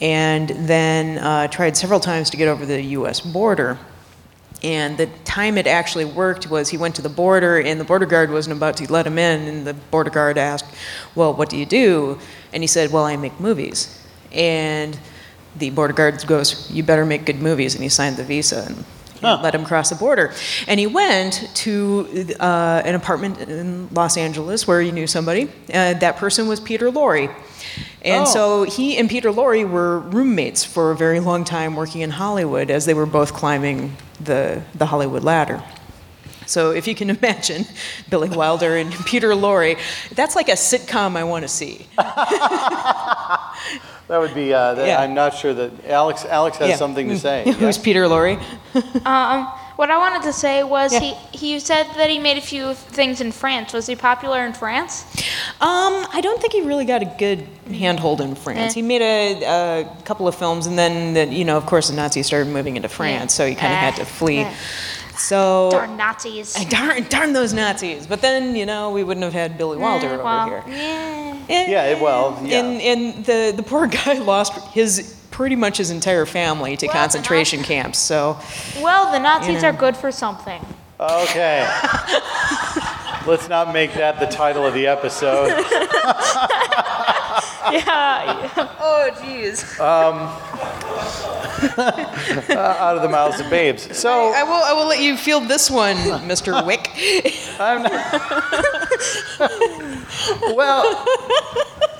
and 0.00 0.48
then 0.48 1.18
uh, 1.18 1.48
tried 1.48 1.76
several 1.76 2.00
times 2.00 2.30
to 2.30 2.36
get 2.36 2.48
over 2.48 2.64
the 2.66 2.82
US 2.82 3.20
border. 3.20 3.78
And 4.64 4.96
the 4.96 5.06
time 5.24 5.58
it 5.58 5.66
actually 5.66 6.06
worked 6.06 6.48
was 6.48 6.70
he 6.70 6.78
went 6.78 6.94
to 6.96 7.02
the 7.02 7.10
border, 7.10 7.60
and 7.60 7.78
the 7.78 7.84
border 7.84 8.06
guard 8.06 8.30
wasn't 8.30 8.56
about 8.56 8.78
to 8.78 8.90
let 8.90 9.06
him 9.06 9.18
in. 9.18 9.46
And 9.46 9.66
the 9.66 9.74
border 9.74 10.08
guard 10.10 10.38
asked, 10.38 10.64
Well, 11.14 11.34
what 11.34 11.50
do 11.50 11.58
you 11.58 11.66
do? 11.66 12.18
And 12.52 12.62
he 12.62 12.66
said, 12.66 12.90
Well, 12.90 13.04
I 13.04 13.16
make 13.16 13.38
movies. 13.38 14.02
And 14.32 14.98
the 15.54 15.68
border 15.70 15.92
guard 15.92 16.26
goes, 16.26 16.70
You 16.70 16.82
better 16.82 17.04
make 17.04 17.26
good 17.26 17.40
movies. 17.42 17.74
And 17.74 17.82
he 17.82 17.90
signed 17.90 18.16
the 18.16 18.24
visa 18.24 18.64
and 18.66 18.84
Huh. 19.20 19.40
let 19.42 19.54
him 19.54 19.64
cross 19.64 19.88
the 19.88 19.96
border. 19.96 20.34
And 20.66 20.78
he 20.78 20.86
went 20.86 21.48
to 21.54 22.26
uh, 22.40 22.82
an 22.84 22.94
apartment 22.94 23.38
in 23.40 23.88
Los 23.90 24.18
Angeles 24.18 24.66
where 24.66 24.82
he 24.82 24.92
knew 24.92 25.06
somebody. 25.06 25.44
Uh, 25.72 25.94
that 25.94 26.16
person 26.16 26.46
was 26.46 26.60
Peter 26.60 26.90
Lorre. 26.90 27.34
And 28.04 28.22
Oh. 28.26 28.26
so 28.26 28.62
he 28.64 28.98
and 28.98 29.08
Peter 29.08 29.30
Lorre 29.30 29.64
were 29.68 29.98
roommates 30.00 30.62
for 30.64 30.90
a 30.90 30.96
very 30.96 31.20
long 31.20 31.42
time 31.44 31.74
working 31.74 32.02
in 32.02 32.10
Hollywood 32.10 32.70
as 32.70 32.84
they 32.84 32.92
were 32.94 33.06
both 33.06 33.32
climbing 33.32 33.96
the, 34.20 34.62
the 34.74 34.86
Hollywood 34.86 35.24
ladder. 35.24 35.62
So 36.46 36.72
if 36.72 36.86
you 36.86 36.94
can 36.94 37.08
imagine 37.18 37.64
Billy 38.10 38.28
Wilder 38.28 38.76
and 38.76 38.92
Peter 39.06 39.30
Lorre, 39.30 39.78
that's 40.14 40.36
like 40.36 40.48
a 40.50 40.52
sitcom 40.52 41.16
I 41.16 41.24
want 41.24 41.42
to 41.44 41.48
see. 41.48 41.86
That 44.06 44.18
would 44.18 44.34
be. 44.34 44.52
Uh, 44.52 44.74
that, 44.74 44.86
Yeah. 44.86 45.00
I'm 45.00 45.14
not 45.14 45.34
sure 45.34 45.54
that 45.54 45.86
Alex. 45.88 46.26
Alex 46.26 46.58
has 46.58 46.68
Yeah. 46.68 46.76
something 46.76 47.08
to 47.08 47.18
say. 47.18 47.50
Who's 47.58 47.78
Peter 47.78 48.02
Lorre? 48.04 48.36
Um, 49.06 49.50
what 49.76 49.90
I 49.90 49.98
wanted 49.98 50.22
to 50.22 50.32
say 50.32 50.62
was 50.62 50.92
Yeah. 50.92 51.00
he, 51.00 51.14
he 51.38 51.60
said 51.60 51.84
that 51.96 52.08
he 52.10 52.18
made 52.18 52.38
a 52.38 52.40
few 52.40 52.74
things 52.74 53.20
in 53.20 53.32
France. 53.32 53.72
Was 53.72 53.86
he 53.86 53.96
popular 53.96 54.44
in 54.46 54.52
France? 54.52 55.04
Um, 55.60 56.06
I 56.12 56.20
don't 56.22 56.40
think 56.40 56.52
he 56.52 56.60
really 56.62 56.84
got 56.84 57.02
a 57.02 57.12
good 57.18 57.46
handhold 57.68 58.20
in 58.20 58.34
France. 58.34 58.72
Eh. 58.72 58.80
He 58.80 58.82
made 58.82 59.02
a, 59.02 59.42
a 59.44 60.02
couple 60.04 60.28
of 60.28 60.34
films, 60.34 60.66
and 60.66 60.78
then, 60.78 61.14
the, 61.14 61.26
you 61.34 61.44
know, 61.44 61.56
of 61.56 61.66
course, 61.66 61.88
the 61.88 61.96
Nazis 61.96 62.26
started 62.26 62.52
moving 62.52 62.76
into 62.76 62.88
France, 62.88 63.34
so 63.34 63.46
he 63.46 63.54
kind 63.54 63.72
of 63.72 63.78
Eh. 63.78 63.80
had 63.80 63.96
to 63.96 64.04
flee. 64.04 64.38
Eh. 64.40 64.54
So 65.16 65.68
Darn 65.70 65.96
Nazis. 65.96 66.54
darn, 66.70 67.04
darn 67.04 67.32
those 67.32 67.52
Nazis! 67.52 68.04
But 68.06 68.20
then, 68.20 68.56
you 68.56 68.66
know, 68.66 68.90
we 68.90 69.04
wouldn't 69.04 69.22
have 69.22 69.32
had 69.32 69.56
Billy 69.56 69.78
Wilder 69.78 70.08
Eh, 70.08 70.14
over 70.16 70.60
here. 70.68 70.76
Yeah. 71.48 71.66
Yeah, 71.68 71.84
it- 71.86 72.00
well, 72.00 72.36
yeah. 72.42 72.58
And, 72.60 72.80
and 72.82 73.24
the, 73.24 73.52
the 73.56 73.62
poor 73.62 73.86
guy 74.04 74.14
lost 74.14 74.52
his 74.74 75.14
pretty 75.34 75.56
much 75.56 75.78
his 75.78 75.90
entire 75.90 76.24
family 76.26 76.76
to 76.76 76.86
Well, 76.86 76.92
the 76.92 76.98
concentration 76.98 77.64
camps. 77.64 77.98
So 77.98 78.38
Well, 78.80 79.10
the 79.10 79.18
Nazis 79.18 79.62
know. 79.62 79.70
are 79.70 79.72
good 79.72 79.96
for 79.96 80.12
something. 80.12 80.64
Okay. 81.00 81.66
Let's 83.26 83.48
not 83.48 83.72
make 83.72 83.94
that 83.94 84.20
the 84.20 84.26
title 84.26 84.64
of 84.64 84.74
the 84.74 84.86
episode. 84.86 85.50
Yeah. 87.72 88.48
oh 88.78 89.10
jeez, 89.16 89.64
Um, 89.80 90.16
Out 92.56 92.96
of 92.96 93.02
the 93.02 93.08
mouths 93.08 93.40
of 93.40 93.48
babes. 93.50 93.96
So 93.96 94.32
I 94.32 94.42
will 94.44 94.52
I 94.52 94.72
will 94.74 94.86
let 94.86 95.00
you 95.00 95.16
field 95.16 95.48
this 95.48 95.70
one, 95.70 95.96
Mr. 96.28 96.64
Wick. 96.64 96.90
I'm 97.58 97.82
not. 97.82 98.20
well, 100.54 101.04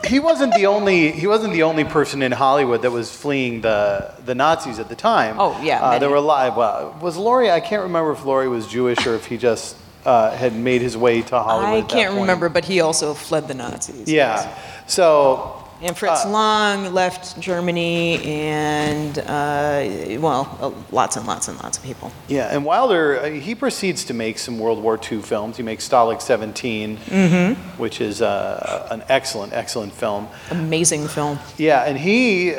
he 0.07 0.21
wasn't 0.21 0.55
the 0.55 0.67
only. 0.67 1.11
He 1.13 1.27
wasn't 1.27 1.53
the 1.53 1.63
only 1.65 1.85
person 1.85 2.23
in 2.23 2.33
Hollywood 2.33 2.83
that 2.83 2.91
was 2.91 3.15
fleeing 3.15 3.61
the 3.63 4.13
the 4.25 4.35
Nazis 4.35 4.79
at 4.79 4.89
the 4.89 4.95
time. 4.97 5.37
Oh, 5.39 5.59
yeah, 5.63 5.83
Uh, 5.83 5.99
there 5.99 6.11
were 6.11 6.21
live. 6.21 6.57
Well, 6.57 6.97
was 7.01 7.17
Lorre? 7.17 7.51
I 7.51 7.61
can't 7.61 7.83
remember 7.83 8.13
if 8.13 8.21
Lorre 8.21 8.49
was 8.51 8.67
Jewish 8.67 9.07
or 9.07 9.15
if 9.15 9.27
he 9.27 9.37
just 9.37 9.77
uh, 10.05 10.31
had 10.31 10.55
made 10.55 10.83
his 10.83 10.97
way 10.97 11.23
to 11.23 11.39
Hollywood. 11.41 11.85
I 11.85 11.87
can't 11.87 12.15
remember, 12.15 12.49
but 12.49 12.65
he 12.65 12.81
also 12.81 13.15
fled 13.15 13.49
the 13.49 13.55
Nazis. 13.55 14.09
Yeah. 14.09 14.55
So 14.87 15.64
And 15.83 15.97
Fritz 15.97 16.25
Uh, 16.25 16.31
Lang 16.31 16.95
left 16.95 17.39
Germany, 17.41 18.23
and 18.25 19.19
uh, 19.19 20.19
well, 20.21 20.57
uh, 20.61 20.71
lots 20.93 21.17
and 21.17 21.27
lots 21.27 21.49
and 21.49 21.61
lots 21.63 21.77
of 21.79 21.85
people. 21.85 22.11
Yeah, 22.29 22.49
and 22.55 22.65
Wilder, 22.65 23.19
uh, 23.21 23.31
he 23.31 23.55
proceeds 23.55 24.05
to 24.05 24.15
make 24.15 24.39
some 24.39 24.59
World 24.59 24.83
War 24.83 24.99
II 24.99 25.21
films. 25.21 25.57
He 25.57 25.63
makes 25.63 25.87
Stalag 25.89 26.23
17, 26.23 26.97
Mm-hmm. 26.97 27.61
which 27.79 28.01
is 28.01 28.23
uh, 28.23 28.89
an 28.91 29.03
excellent, 29.09 29.53
excellent 29.53 29.93
film. 29.93 30.29
Amazing 30.51 31.09
film. 31.09 31.39
Yeah, 31.59 31.83
and 31.85 31.99
he, 31.99 32.55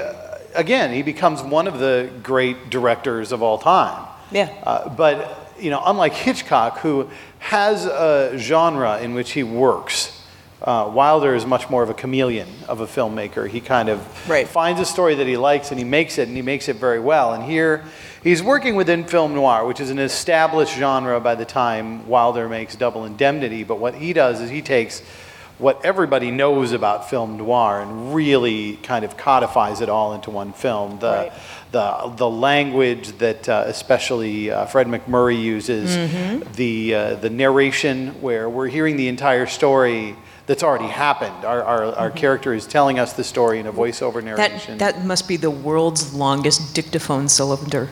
again, 0.53 0.93
he 0.93 1.01
becomes 1.01 1.41
one 1.41 1.67
of 1.67 1.79
the 1.79 2.10
great 2.22 2.69
directors 2.69 3.31
of 3.31 3.41
all 3.41 3.57
time. 3.57 4.07
Yeah. 4.31 4.50
Uh, 4.63 4.89
but, 4.89 5.51
you 5.60 5.69
know, 5.69 5.81
unlike 5.86 6.13
Hitchcock, 6.13 6.79
who 6.79 7.10
has 7.39 7.86
a 7.86 8.38
genre 8.38 9.00
in 9.00 9.13
which 9.13 9.31
he 9.31 9.43
works, 9.43 10.14
uh, 10.62 10.89
Wilder 10.93 11.35
is 11.35 11.45
much 11.45 11.69
more 11.69 11.83
of 11.83 11.89
a 11.89 11.93
chameleon 11.93 12.47
of 12.67 12.79
a 12.81 12.88
filmmaker. 12.88 13.47
He 13.47 13.59
kind 13.59 13.89
of 13.89 14.00
Right. 14.29 14.47
finds 14.47 14.79
a 14.79 14.85
story 14.85 15.15
that 15.15 15.27
he 15.27 15.38
likes 15.38 15.69
and 15.71 15.77
he 15.79 15.85
makes 15.85 16.17
it, 16.17 16.27
and 16.27 16.35
he 16.35 16.41
makes 16.41 16.69
it 16.69 16.77
very 16.77 17.00
well. 17.00 17.33
And 17.33 17.43
here, 17.43 17.83
he's 18.24 18.41
working 18.41 18.75
within 18.75 19.03
film 19.03 19.33
noir, 19.35 19.65
which 19.65 19.79
is 19.79 19.89
an 19.89 20.00
established 20.00 20.74
genre 20.75 21.19
by 21.19 21.35
the 21.35 21.45
time 21.45 22.07
Wilder 22.07 22.47
makes 22.50 22.75
Double 22.75 23.05
Indemnity. 23.05 23.63
But 23.63 23.79
what 23.79 23.95
he 23.95 24.13
does 24.13 24.41
is 24.41 24.50
he 24.50 24.62
takes 24.62 25.01
what 25.57 25.85
everybody 25.85 26.31
knows 26.31 26.74
about 26.74 27.09
film 27.09 27.38
noir 27.38 27.79
and 27.81 28.13
really 28.13 28.75
kind 28.77 29.05
of 29.05 29.15
codifies 29.15 29.79
it 29.79 29.88
all 29.88 30.13
into 30.13 30.29
one 30.29 30.51
film. 30.51 31.00
The, 31.00 31.12
Right. 31.12 31.31
the, 31.71 32.13
the 32.17 32.29
language 32.29 33.17
that 33.19 33.47
uh, 33.47 33.63
especially 33.67 34.51
uh, 34.51 34.65
Fred 34.65 34.88
MacMurray 34.88 35.41
uses, 35.41 35.95
the, 36.55 36.95
uh, 36.95 37.15
the 37.15 37.29
narration 37.29 38.21
where 38.21 38.50
we're 38.50 38.67
hearing 38.67 38.97
the 38.97 39.07
entire 39.07 39.45
story 39.45 40.15
that's 40.47 40.63
already 40.63 40.87
happened. 40.87 41.43
Our, 41.45 41.63
our, 41.63 41.85
our 41.95 42.11
character 42.11 42.53
is 42.53 42.67
telling 42.67 42.99
us 42.99 43.13
the 43.13 43.23
story 43.23 43.59
in 43.59 43.67
a 43.67 43.73
voiceover 43.73 44.23
narration. 44.23 44.77
That, 44.77 44.95
that 44.95 45.05
must 45.05 45.27
be 45.27 45.37
the 45.37 45.51
world's 45.51 46.13
longest 46.13 46.75
dictaphone 46.75 47.27
cylinder. 47.27 47.89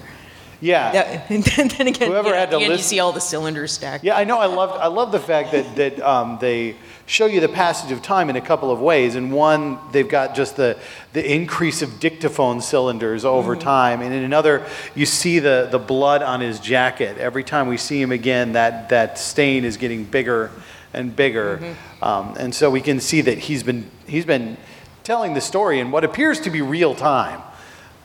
yeah. 0.61 0.91
That, 0.93 1.31
and 1.59 1.71
then 1.71 1.87
again, 1.87 2.09
Whoever 2.09 2.29
yeah, 2.29 2.39
had 2.39 2.51
to 2.51 2.57
and 2.57 2.71
you 2.71 2.77
see 2.77 2.99
all 2.99 3.11
the 3.11 3.21
cylinders 3.21 3.71
stacked. 3.71 4.03
Yeah, 4.03 4.15
I 4.15 4.23
know. 4.23 4.37
I 4.37 4.45
love. 4.45 4.71
I 4.71 4.87
love 4.87 5.11
the 5.11 5.19
fact 5.19 5.51
that 5.51 5.75
that 5.75 5.99
um, 6.01 6.37
they 6.39 6.75
show 7.05 7.25
you 7.25 7.41
the 7.41 7.49
passage 7.49 7.91
of 7.91 8.01
time 8.01 8.29
in 8.29 8.35
a 8.35 8.41
couple 8.41 8.71
of 8.71 8.79
ways. 8.79 9.15
In 9.15 9.31
one, 9.31 9.79
they've 9.91 10.07
got 10.07 10.35
just 10.35 10.55
the 10.55 10.77
the 11.13 11.33
increase 11.33 11.81
of 11.81 11.99
dictaphone 11.99 12.61
cylinders 12.61 13.25
over 13.25 13.55
time, 13.55 14.01
and 14.01 14.13
in 14.13 14.23
another, 14.23 14.65
you 14.93 15.05
see 15.07 15.39
the 15.39 15.67
the 15.71 15.79
blood 15.79 16.21
on 16.21 16.39
his 16.39 16.59
jacket. 16.59 17.17
Every 17.17 17.43
time 17.43 17.67
we 17.67 17.77
see 17.77 17.99
him 17.99 18.11
again, 18.11 18.53
that 18.53 18.89
that 18.89 19.17
stain 19.17 19.65
is 19.65 19.77
getting 19.77 20.03
bigger 20.03 20.51
and 20.93 21.15
bigger, 21.15 21.75
um, 22.01 22.35
and 22.39 22.53
so 22.53 22.69
we 22.69 22.81
can 22.81 22.99
see 22.99 23.21
that 23.21 23.37
he's 23.37 23.63
been 23.63 23.89
he's 24.07 24.25
been 24.25 24.57
telling 25.03 25.33
the 25.33 25.41
story 25.41 25.79
in 25.79 25.91
what 25.91 26.03
appears 26.03 26.39
to 26.41 26.49
be 26.49 26.61
real 26.61 26.95
time. 26.95 27.41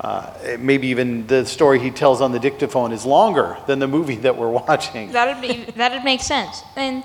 Uh, 0.00 0.32
maybe 0.60 0.86
even 0.88 1.26
the 1.26 1.44
story 1.44 1.80
he 1.80 1.90
tells 1.90 2.20
on 2.20 2.30
the 2.30 2.38
dictaphone 2.38 2.92
is 2.92 3.04
longer 3.04 3.56
than 3.66 3.80
the 3.80 3.88
movie 3.88 4.14
that 4.16 4.36
we're 4.36 4.48
watching. 4.68 5.10
That'd 5.12 5.42
be 5.42 5.70
that'd 5.72 6.04
make 6.04 6.20
sense. 6.20 6.62
And 6.76 7.02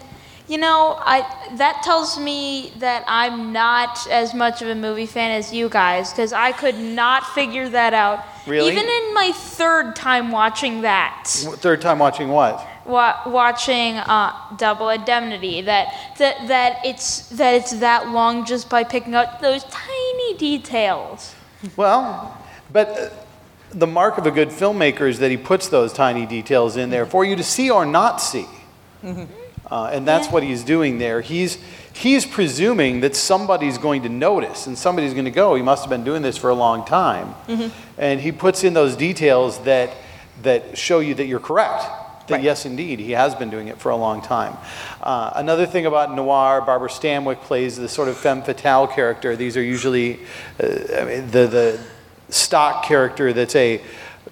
you 0.48 0.58
know, 0.58 0.98
I 1.00 1.22
that 1.58 1.82
tells 1.84 2.20
me 2.20 2.74
that 2.78 3.04
I'm 3.08 3.54
not 3.54 4.06
as 4.12 4.34
much 4.34 4.62
of 4.62 4.68
a 4.68 4.76
movie 4.76 5.06
fan 5.06 5.32
as 5.32 5.54
you 5.54 5.70
guys 5.70 6.12
because 6.12 6.34
I 6.34 6.52
could 6.52 6.78
not 6.78 7.26
figure 7.34 7.70
that 7.70 7.94
out. 7.94 8.24
Really? 8.46 8.74
Even 8.74 8.84
in 8.86 9.14
my 9.14 9.32
third 9.34 9.96
time 9.96 10.32
watching 10.32 10.82
that, 10.82 11.24
Third 11.28 11.82
time 11.82 11.98
watching 11.98 12.28
what? 12.28 12.68
Wa- 12.86 13.20
watching 13.26 13.96
uh, 13.98 14.34
Double 14.58 14.90
Indemnity, 14.90 15.62
that 15.62 15.94
that 16.18 16.48
that 16.48 16.78
it's 16.86 17.30
that 17.30 17.54
it's 17.56 17.72
that 17.80 18.10
long 18.10 18.46
just 18.46 18.70
by 18.70 18.84
picking 18.84 19.16
up 19.16 19.40
those 19.42 19.64
tiny 19.66 20.38
details. 20.38 21.34
Well, 21.76 22.38
but 22.72 22.88
uh, 22.90 23.10
the 23.72 23.88
mark 23.88 24.18
of 24.18 24.26
a 24.28 24.32
good 24.32 24.50
filmmaker 24.50 25.08
is 25.10 25.20
that 25.20 25.32
he 25.32 25.38
puts 25.38 25.68
those 25.70 25.94
tiny 25.94 26.26
details 26.26 26.78
in 26.78 26.90
there 26.90 27.06
for 27.06 27.24
you 27.26 27.36
to 27.36 27.44
see 27.44 27.70
or 27.72 27.86
not 27.86 28.18
see. 28.22 28.46
Uh, 29.72 29.90
and 29.92 30.08
that's 30.08 30.28
Yeah. 30.28 30.34
what 30.34 30.44
he's 30.44 30.64
doing 30.64 31.00
there. 31.00 31.22
He's, 31.22 31.58
he's 31.94 32.26
presuming 32.26 33.00
that 33.00 33.16
somebody's 33.16 33.78
going 33.80 34.04
to 34.04 34.10
notice 34.10 34.68
and 34.68 34.78
somebody's 34.78 35.14
going 35.14 35.26
to 35.26 35.32
go, 35.32 35.56
he 35.56 35.64
must 35.64 35.84
have 35.84 35.90
been 35.90 36.04
doing 36.04 36.22
this 36.22 36.38
for 36.38 36.50
a 36.52 36.54
long 36.54 36.86
time. 36.86 37.34
And 37.98 38.20
he 38.22 38.32
puts 38.32 38.64
in 38.64 38.74
those 38.74 38.96
details 38.96 39.58
that, 39.64 39.90
that 40.44 40.78
show 40.78 41.00
you 41.00 41.16
that 41.16 41.26
you're 41.26 41.40
correct. 41.40 41.86
That 42.28 42.36
Right. 42.36 42.44
yes, 42.44 42.66
indeed, 42.66 43.00
he 43.00 43.12
has 43.12 43.36
been 43.36 43.50
doing 43.50 43.68
it 43.68 43.80
for 43.80 43.90
a 43.90 43.98
long 43.98 44.22
time. 44.22 44.56
Uh, 45.02 45.32
another 45.36 45.66
thing 45.66 45.86
about 45.86 46.16
noir, 46.16 46.62
Barbara 46.62 46.90
Stanwyck 46.90 47.42
plays 47.42 47.76
the 47.76 47.90
sort 47.90 48.08
of 48.08 48.18
femme 48.18 48.44
fatale 48.44 48.88
character. 48.88 49.36
These 49.36 49.58
are 49.58 49.64
usually 49.64 50.20
uh, 50.62 50.68
I 50.98 51.06
mean, 51.06 51.32
the, 51.32 51.48
the 51.48 51.80
stock 52.30 52.86
character 52.86 53.34
that's 53.34 53.56
a 53.56 53.82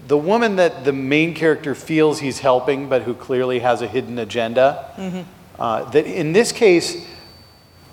the 0.08 0.18
woman 0.18 0.56
that 0.56 0.84
the 0.86 0.94
main 0.94 1.34
character 1.34 1.76
feels 1.76 2.20
he's 2.20 2.40
helping, 2.40 2.90
but 2.90 3.04
who 3.04 3.14
clearly 3.14 3.60
has 3.60 3.82
a 3.82 3.88
hidden 3.88 4.18
agenda. 4.20 5.26
Uh, 5.60 5.90
that 5.92 6.06
in 6.06 6.34
this 6.34 6.52
case, 6.52 7.06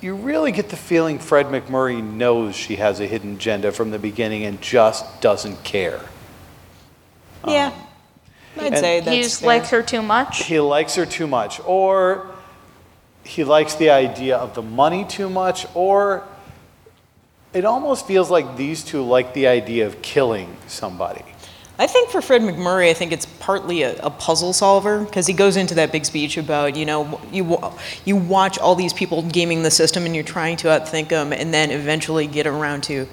you 0.01 0.15
really 0.15 0.53
get 0.53 0.69
the 0.69 0.77
feeling 0.77 1.19
Fred 1.19 1.47
MacMurray 1.47 2.03
knows 2.03 2.55
she 2.55 2.77
has 2.77 3.01
a 3.01 3.07
hidden 3.07 3.35
agenda 3.35 3.73
from 3.73 3.91
the 3.91 3.99
beginning 3.99 4.45
and 4.45 4.61
just 4.63 5.21
doesn't 5.21 5.65
care. 5.65 6.01
Yeah. 7.47 7.73
I'd 8.61 8.73
and 8.75 8.79
say 8.79 8.95
he 9.01 9.05
that's 9.05 9.27
just 9.29 9.41
fair. 9.41 9.47
likes 9.49 9.71
her 9.71 9.83
too 9.83 10.03
much. 10.03 10.45
He 10.45 10.61
likes 10.61 10.95
her 10.97 11.07
too 11.07 11.27
much, 11.27 11.61
or 11.65 12.27
he 13.25 13.45
likes 13.45 13.75
the 13.75 13.91
idea 13.91 14.37
of 14.37 14.55
the 14.55 14.63
money 14.63 15.05
too 15.05 15.29
much, 15.29 15.67
or 15.75 16.25
it 17.53 17.65
almost 17.65 18.07
feels 18.07 18.31
like 18.31 18.57
these 18.57 18.85
two 18.85 19.03
like 19.03 19.35
the 19.35 19.47
idea 19.47 19.87
of 19.87 20.01
killing 20.03 20.57
somebody. 20.67 21.25
I 21.81 21.87
think 21.87 22.11
for 22.11 22.21
Fred 22.21 22.43
MacMurray, 22.43 22.91
I 22.91 22.95
think 22.95 23.13
it's 23.13 23.27
partly 23.27 23.83
a, 23.83 23.97
a 24.01 24.11
puzzle 24.11 24.53
solver 24.53 25.05
because 25.05 25.29
he 25.29 25.33
goes 25.33 25.57
into 25.57 25.77
that 25.77 25.93
big 25.93 26.05
speech 26.05 26.37
about, 26.37 26.75
you 26.75 26.85
know, 26.85 27.21
you 27.31 27.57
you 28.05 28.17
watch 28.17 28.59
all 28.59 28.75
these 28.75 28.93
people 28.93 29.23
gaming 29.23 29.63
the 29.63 29.71
system 29.71 30.05
and 30.05 30.13
you're 30.15 30.25
trying 30.25 30.57
to 30.59 30.69
outthink 30.69 31.09
them, 31.09 31.33
and 31.33 31.55
then 31.55 31.71
eventually 31.71 32.27
get 32.27 32.49
around 32.49 32.83
to, 32.85 33.07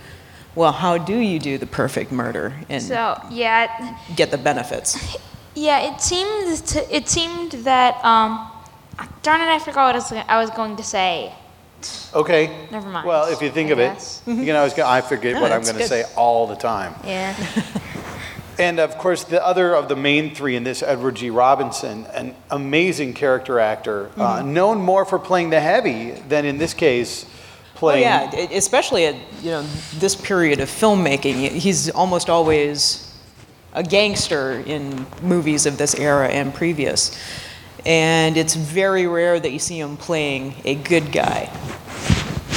well, 0.56 0.72
how 0.72 0.98
do 0.98 1.16
you 1.16 1.38
do 1.38 1.60
the 1.60 1.68
perfect 1.68 2.12
murder 2.12 2.54
and 2.68 2.82
So 2.82 3.22
yeah, 3.30 3.98
get 4.16 4.32
the 4.32 4.38
benefits? 4.38 5.16
Yeah, 5.56 5.80
it 5.94 6.02
seemed 6.02 6.58
to, 6.68 6.96
it 6.96 7.08
seemed 7.08 7.52
that 7.64 8.04
um, 8.04 8.52
darn 9.24 9.42
it, 9.42 9.48
I 9.48 9.60
forgot 9.60 9.86
what 9.86 9.96
I 9.96 9.98
was, 9.98 10.12
I 10.28 10.38
was 10.42 10.50
going 10.52 10.76
to 10.76 10.84
say. 10.84 11.34
Okay. 12.14 12.68
Never 12.72 12.90
mind, 12.90 13.06
Well, 13.08 13.32
if 13.32 13.42
you 13.42 13.50
think 13.52 13.70
I 13.70 13.74
of 13.74 13.80
it, 13.80 14.22
you 14.26 14.52
know, 14.54 14.62
I, 14.62 14.64
was 14.64 14.78
I 14.80 15.02
forget 15.02 15.34
No, 15.36 15.42
what 15.42 15.52
I'm 15.52 15.60
that's 15.62 15.72
going 15.72 15.84
to 15.88 15.90
good. 15.96 16.06
say 16.08 16.14
all 16.16 16.48
the 16.48 16.56
time. 16.56 16.94
Yeah. 17.06 17.36
And 18.58 18.80
of 18.80 18.98
course, 18.98 19.26
the 19.26 19.46
other 19.46 19.76
of 19.76 19.90
the 19.90 19.98
main 19.98 20.34
three 20.34 20.56
in 20.56 20.64
this, 20.64 20.82
Edward 20.82 21.16
G. 21.16 21.30
Robinson, 21.30 22.06
an 22.14 22.34
amazing 22.50 23.14
character 23.14 23.60
actor, 23.60 24.10
uh, 24.16 24.38
Mm-hmm. 24.38 24.54
known 24.54 24.78
more 24.78 25.04
for 25.04 25.20
playing 25.20 25.50
the 25.50 25.60
heavy 25.60 26.12
than 26.12 26.46
in 26.46 26.58
this 26.58 26.74
case 26.74 27.26
Oh 27.26 27.78
playing. 27.80 28.04
yeah, 28.04 28.34
e- 28.34 28.56
especially 28.56 29.08
at 29.08 29.16
you 29.44 29.52
know 29.52 29.64
this 29.96 30.16
period 30.16 30.62
of 30.62 30.70
filmmaking, 30.70 31.50
he's 31.52 31.90
almost 31.90 32.30
always 32.30 33.05
a 33.76 33.84
gangster 33.84 34.64
in 34.66 35.06
movies 35.22 35.66
of 35.68 35.78
this 35.78 35.94
era 35.96 36.28
and 36.30 36.54
previous. 36.54 37.16
And 37.86 38.36
it's 38.38 38.56
very 38.56 39.06
rare 39.06 39.40
that 39.40 39.52
you 39.52 39.60
see 39.60 39.80
him 39.80 39.96
playing 39.98 40.56
a 40.66 40.74
good 40.74 41.12
guy. 41.12 41.52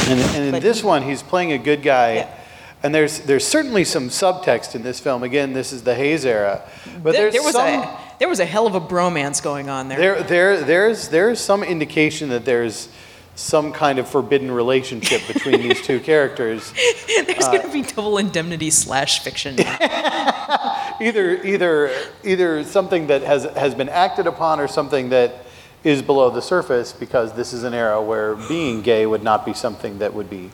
And, 0.08 0.20
and 0.20 0.44
in 0.46 0.52
But 0.52 0.62
this 0.62 0.80
he- 0.80 0.87
one, 0.87 1.02
he's 1.02 1.22
playing 1.22 1.52
a 1.52 1.58
good 1.58 1.82
guy. 1.82 2.14
Yeah. 2.14 2.34
And 2.82 2.94
there's 2.94 3.18
there's 3.20 3.44
certainly 3.44 3.82
some 3.82 4.08
subtext 4.08 4.76
in 4.76 4.82
this 4.84 5.00
film. 5.00 5.25
Again, 5.25 5.52
this 5.52 5.72
is 5.72 5.82
the 5.82 5.96
Hays 5.96 6.25
era, 6.25 6.62
but 7.02 7.10
there, 7.12 7.22
there's 7.22 7.32
there 7.34 7.42
was 7.42 7.54
some 7.54 7.66
a 7.82 8.00
there 8.20 8.28
was 8.28 8.38
a 8.38 8.44
hell 8.44 8.68
of 8.68 8.76
a 8.76 8.80
bromance 8.80 9.42
going 9.42 9.68
on 9.68 9.88
there. 9.88 9.98
there 9.98 10.22
there 10.22 10.60
there's 10.60 11.08
there's 11.08 11.40
some 11.40 11.64
indication 11.64 12.28
that 12.28 12.44
there's 12.44 12.88
some 13.34 13.72
kind 13.72 13.98
of 13.98 14.08
forbidden 14.08 14.48
relationship 14.52 15.22
between 15.26 15.60
these 15.60 15.82
two 15.82 15.98
characters. 16.10 16.72
There's 17.26 17.44
uh, 17.46 17.50
going 17.52 17.66
to 17.66 17.72
be 17.72 17.82
double 17.82 18.16
indemnity 18.18 18.70
slash 18.70 19.25
fiction. 19.25 19.56
Either 21.00 21.42
either 21.44 21.90
either 22.24 22.64
something 22.64 23.06
that 23.06 23.22
has 23.22 23.44
has 23.44 23.74
been 23.74 23.88
acted 23.88 24.26
upon 24.26 24.60
or 24.60 24.68
something 24.68 25.10
that 25.10 25.44
is 25.84 26.02
below 26.02 26.28
the 26.30 26.42
surface 26.42 26.92
because 26.92 27.32
this 27.34 27.52
is 27.52 27.62
an 27.62 27.72
era 27.72 28.02
where 28.02 28.34
being 28.48 28.82
gay 28.82 29.06
would 29.06 29.22
not 29.22 29.46
be 29.46 29.54
something 29.54 29.98
that 29.98 30.12
would 30.12 30.28
be 30.28 30.50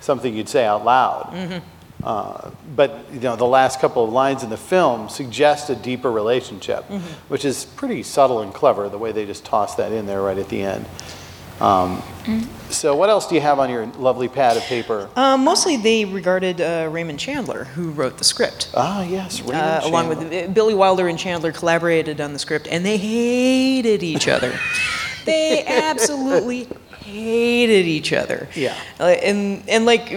something 0.00 0.34
you'd 0.34 0.48
say 0.48 0.64
out 0.66 0.84
loud. 0.84 1.62
Uh, 2.04 2.50
but 2.76 3.06
you 3.12 3.20
know, 3.20 3.36
the 3.36 3.46
last 3.46 3.80
couple 3.80 4.04
of 4.04 4.12
lines 4.12 4.42
in 4.42 4.50
the 4.50 4.56
film 4.56 5.08
suggest 5.08 5.70
a 5.70 5.74
deeper 5.74 6.12
relationship, 6.12 6.84
which 7.28 7.44
is 7.44 7.64
pretty 7.64 8.02
subtle 8.02 8.42
and 8.42 8.52
clever. 8.52 8.88
The 8.90 8.98
way 8.98 9.12
they 9.12 9.24
just 9.24 9.44
toss 9.46 9.74
that 9.76 9.92
in 9.92 10.04
there 10.06 10.20
right 10.22 10.36
at 10.38 10.48
the 10.50 10.60
end. 10.62 10.84
Um, 11.60 12.02
So, 12.68 12.96
what 12.96 13.08
else 13.08 13.28
do 13.28 13.36
you 13.36 13.40
have 13.40 13.60
on 13.60 13.70
your 13.70 13.86
lovely 13.98 14.26
pad 14.28 14.56
of 14.56 14.62
paper? 14.64 15.08
Uh, 15.14 15.36
mostly 15.36 15.76
they 15.76 16.04
regarded 16.04 16.60
uh, 16.60 16.88
Raymond 16.90 17.20
Chandler, 17.20 17.64
who 17.64 17.90
wrote 17.90 18.18
the 18.18 18.24
script. 18.24 18.70
Ah, 18.74 19.02
yes, 19.04 19.40
Raymond 19.40 19.56
Uh, 19.56 19.80
along 19.84 20.08
with 20.08 20.18
uh, 20.32 20.48
Billy 20.52 20.74
Wilder 20.74 21.06
and 21.06 21.16
Chandler 21.18 21.52
collaborated 21.52 22.20
on 22.20 22.32
the 22.32 22.38
script, 22.40 22.66
and 22.68 22.84
they 22.84 22.96
hated 22.96 24.02
each 24.02 24.28
other. 24.28 24.52
They 25.24 25.64
absolutely 25.66 26.68
hated 27.04 27.84
each 27.86 28.12
other. 28.12 28.48
Yeah. 28.54 28.76
Uh, 29.00 29.06
and 29.06 29.62
and 29.68 29.84
like 29.84 30.16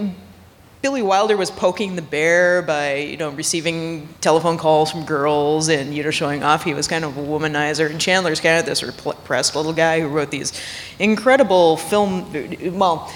Billy 0.81 1.01
Wilder 1.01 1.36
was 1.36 1.51
poking 1.51 1.98
the 1.98 2.01
bear 2.01 2.62
by 2.62 2.95
you 2.95 3.17
know 3.17 3.29
receiving 3.31 4.07
telephone 4.21 4.57
calls 4.57 4.91
from 4.91 5.03
girls 5.03 5.67
and 5.67 5.93
you 5.93 6.03
know 6.03 6.12
showing 6.12 6.41
off 6.41 6.63
he 6.63 6.74
was 6.74 6.88
kind 6.88 7.03
of 7.03 7.17
a 7.17 7.21
womanizer. 7.21 7.89
And 7.89 8.00
Chandler's 8.00 8.39
kind 8.39 8.59
of 8.59 8.65
this 8.65 8.81
repressed 8.81 9.55
little 9.55 9.74
guy 9.74 10.00
who 10.00 10.07
wrote 10.07 10.31
these 10.31 10.53
incredible 11.00 11.77
film. 11.77 12.77
Well. 12.77 13.12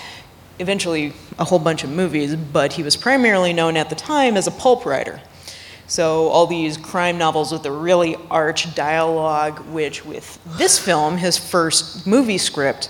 Eventually, 0.60 1.14
a 1.40 1.44
whole 1.44 1.58
bunch 1.58 1.84
of 1.84 1.90
movies, 1.90 2.36
but 2.36 2.74
he 2.74 2.84
was 2.84 2.96
primarily 2.96 3.54
known 3.54 3.76
at 3.76 3.90
the 3.90 3.96
time 3.96 4.38
as 4.38 4.46
a 4.46 4.52
pulp 4.52 4.86
writer. 4.86 5.20
So 5.88 6.28
all 6.28 6.46
these 6.46 6.78
crime 6.78 7.18
novels 7.18 7.52
with 7.52 7.66
a 7.66 7.72
really 7.72 8.16
arch 8.30 8.74
dialogue, 8.76 9.60
which 9.68 10.06
with 10.06 10.40
this 10.46 10.78
film, 10.78 11.18
his 11.18 11.40
first 11.40 12.06
movie 12.06 12.38
script, 12.38 12.90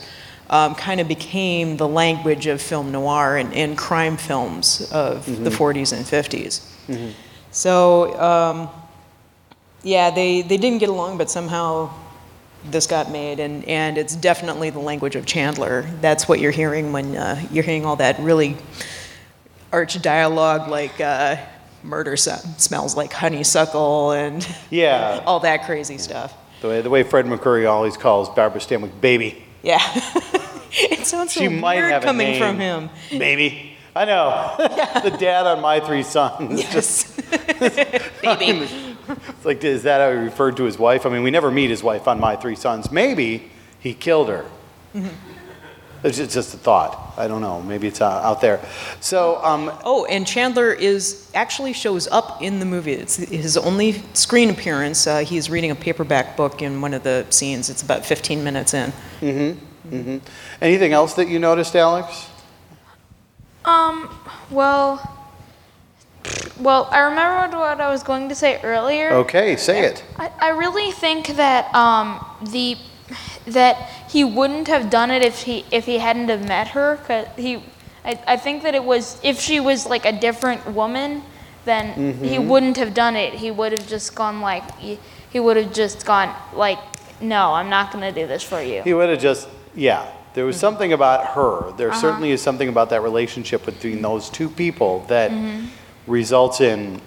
um, 0.54 0.76
kind 0.76 1.00
of 1.02 1.08
became 1.08 1.78
the 1.78 1.88
language 1.88 2.46
of 2.48 2.62
film 2.62 2.92
noir 2.92 3.38
and, 3.38 3.54
and 3.54 3.78
crime 3.78 4.18
films 4.18 4.90
of 4.92 5.26
the 5.44 5.50
40s 5.50 5.92
and 5.98 6.06
50s. 6.06 6.62
So 7.52 8.20
um, 8.20 8.70
yeah, 9.84 10.12
they, 10.12 10.42
they 10.44 10.58
didn't 10.58 10.80
get 10.80 10.90
along, 10.90 11.18
but 11.18 11.30
somehow 11.30 11.90
this 12.72 12.88
got 12.88 13.12
made, 13.12 13.40
and, 13.40 13.66
and 13.66 13.98
it's 13.98 14.16
definitely 14.16 14.70
the 14.70 14.80
language 14.80 15.16
of 15.16 15.26
Chandler. 15.26 15.82
That's 16.02 16.28
what 16.30 16.40
you're 16.40 16.52
hearing 16.52 16.94
when 16.94 17.18
uh, 17.18 17.42
you're 17.52 17.64
hearing 17.64 17.86
all 17.86 17.98
that 17.98 18.20
really 18.20 18.56
arch 19.72 20.00
dialogue 20.02 20.70
like 20.70 21.02
uh, 21.02 21.36
murder 21.84 22.16
smells 22.16 22.96
like 22.96 23.12
honeysuckle 23.12 24.12
and 24.12 24.48
Yeah. 24.70 25.22
all 25.26 25.40
that 25.42 25.66
crazy 25.66 25.98
stuff. 25.98 26.34
The 26.62 26.68
way, 26.70 26.82
the 26.82 26.90
way 26.90 27.04
Fred 27.04 27.26
MacMurray 27.26 27.70
always 27.70 27.98
calls 27.98 28.30
Barbara 28.30 28.62
Stanwyck 28.62 29.02
baby. 29.02 29.44
Yeah. 29.64 29.80
it 30.92 31.06
sounds 31.06 31.34
so 31.34 31.42
She 31.42 31.48
might 31.48 31.76
weird 31.78 31.92
have 31.92 32.04
coming 32.04 32.32
name. 32.32 32.40
from 32.40 32.60
him. 32.60 32.90
Baby. 33.12 33.78
I 33.96 34.06
know. 34.06 34.56
the 35.04 35.16
dad 35.18 35.46
on 35.46 35.62
My 35.62 35.80
Three 35.80 36.04
Sons. 36.04 36.60
Yes. 36.60 37.16
Baby. 38.22 38.68
It's 39.06 39.46
like, 39.46 39.62
is 39.66 39.84
that 39.84 40.00
how 40.00 40.12
he 40.18 40.24
referred 40.24 40.56
to 40.58 40.64
his 40.64 40.80
wife? 40.80 41.06
I 41.06 41.10
mean, 41.10 41.24
we 41.24 41.30
never 41.30 41.52
meet 41.52 41.70
his 41.70 41.84
wife 41.84 42.08
on 42.08 42.22
My 42.22 42.38
Three 42.38 42.56
Sons. 42.56 42.90
Maybe 42.90 43.52
he 43.78 43.94
killed 43.94 44.30
her. 44.30 44.46
Mm-hmm. 44.96 45.10
It's 46.06 46.18
just, 46.18 46.32
just 46.34 46.54
a 46.54 46.58
thought. 46.58 47.14
I 47.18 47.28
don't 47.28 47.42
know. 47.42 47.62
Maybe 47.62 47.88
it's 47.88 48.00
uh, 48.00 48.08
out 48.08 48.40
there. 48.40 48.62
So, 49.02 49.44
um, 49.44 49.70
Oh, 49.84 50.06
and 50.06 50.26
Chandler 50.26 50.72
is 50.72 51.30
actually 51.36 51.74
shows 51.74 52.08
up 52.08 52.42
in 52.42 52.60
the 52.60 52.66
movie. 52.66 52.94
It's 52.94 53.18
his 53.18 53.58
only 53.58 54.02
screen 54.14 54.50
appearance. 54.50 55.06
Uh, 55.06 55.20
he's 55.20 55.50
reading 55.50 55.72
a 55.72 55.76
paperback 55.76 56.38
book 56.38 56.62
in 56.62 56.80
one 56.80 56.94
of 56.94 57.04
the 57.04 57.26
scenes. 57.30 57.70
It's 57.70 57.82
about 57.82 58.06
15 58.06 58.42
minutes 58.42 58.74
in. 58.74 58.94
Anything 60.62 60.94
else 60.94 61.14
that 61.16 61.28
you 61.28 61.40
noticed, 61.40 61.76
Alex? 61.76 62.28
Um, 63.66 64.10
well, 64.50 65.00
well, 66.60 66.88
I 66.92 67.00
remembered 67.00 67.58
what 67.58 67.82
I 67.82 67.90
was 67.90 68.04
going 68.04 68.30
to 68.30 68.36
say 68.36 68.60
earlier. 68.62 69.12
Okay, 69.14 69.56
say 69.56 69.86
it. 69.86 70.04
I, 70.18 70.32
I 70.40 70.50
really 70.50 70.92
think 70.92 71.28
that 71.36 71.74
um, 71.74 72.26
the 72.52 72.78
that 73.48 73.90
he 74.10 74.24
wouldn't 74.24 74.68
have 74.68 74.90
done 74.90 75.12
it 75.12 75.22
if 75.22 75.42
he 75.44 75.66
if 75.72 75.86
he 75.86 75.98
hadn't 75.98 76.30
have 76.30 76.48
met 76.48 76.70
her. 76.70 76.98
Cause 77.08 77.28
he, 77.36 77.64
I, 78.06 78.20
I 78.28 78.38
think 78.38 78.64
that 78.64 78.76
it 78.76 78.84
was 78.84 79.20
if 79.24 79.40
she 79.40 79.60
was 79.60 79.86
like 79.86 80.06
a 80.06 80.12
different 80.18 80.66
woman, 80.74 81.24
then 81.66 82.14
he 82.24 82.40
wouldn't 82.40 82.78
have 82.78 82.94
done 82.94 83.16
it. 83.16 83.34
He 83.34 83.52
would 83.52 83.72
have 83.72 83.88
just 83.88 84.16
gone 84.16 84.42
like 84.42 84.78
he, 84.78 85.00
he 85.30 85.40
would 85.40 85.58
have 85.58 85.74
just 85.74 86.06
gone 86.06 86.34
like, 86.54 86.80
no, 87.22 87.54
I'm 87.54 87.70
not 87.70 87.92
gonna 87.92 88.12
do 88.12 88.28
this 88.28 88.44
for 88.44 88.62
you. 88.62 88.82
He 88.84 88.94
would 88.94 89.10
have 89.10 89.20
just, 89.20 89.48
yeah. 89.76 90.12
There 90.34 90.46
was 90.46 90.56
mm-hmm. 90.56 90.62
something 90.62 90.94
about 90.94 91.28
her. 91.28 91.72
There 91.74 91.92
uh-huh. 91.92 92.02
certainly 92.02 92.32
is 92.32 92.42
something 92.42 92.70
about 92.70 92.90
that 92.90 93.02
relationship 93.02 93.66
between 93.66 94.02
those 94.02 94.30
two 94.30 94.50
people 94.50 95.06
that 95.08 95.32
mm-hmm. 95.32 95.68
results 96.08 96.62
in 96.62 97.02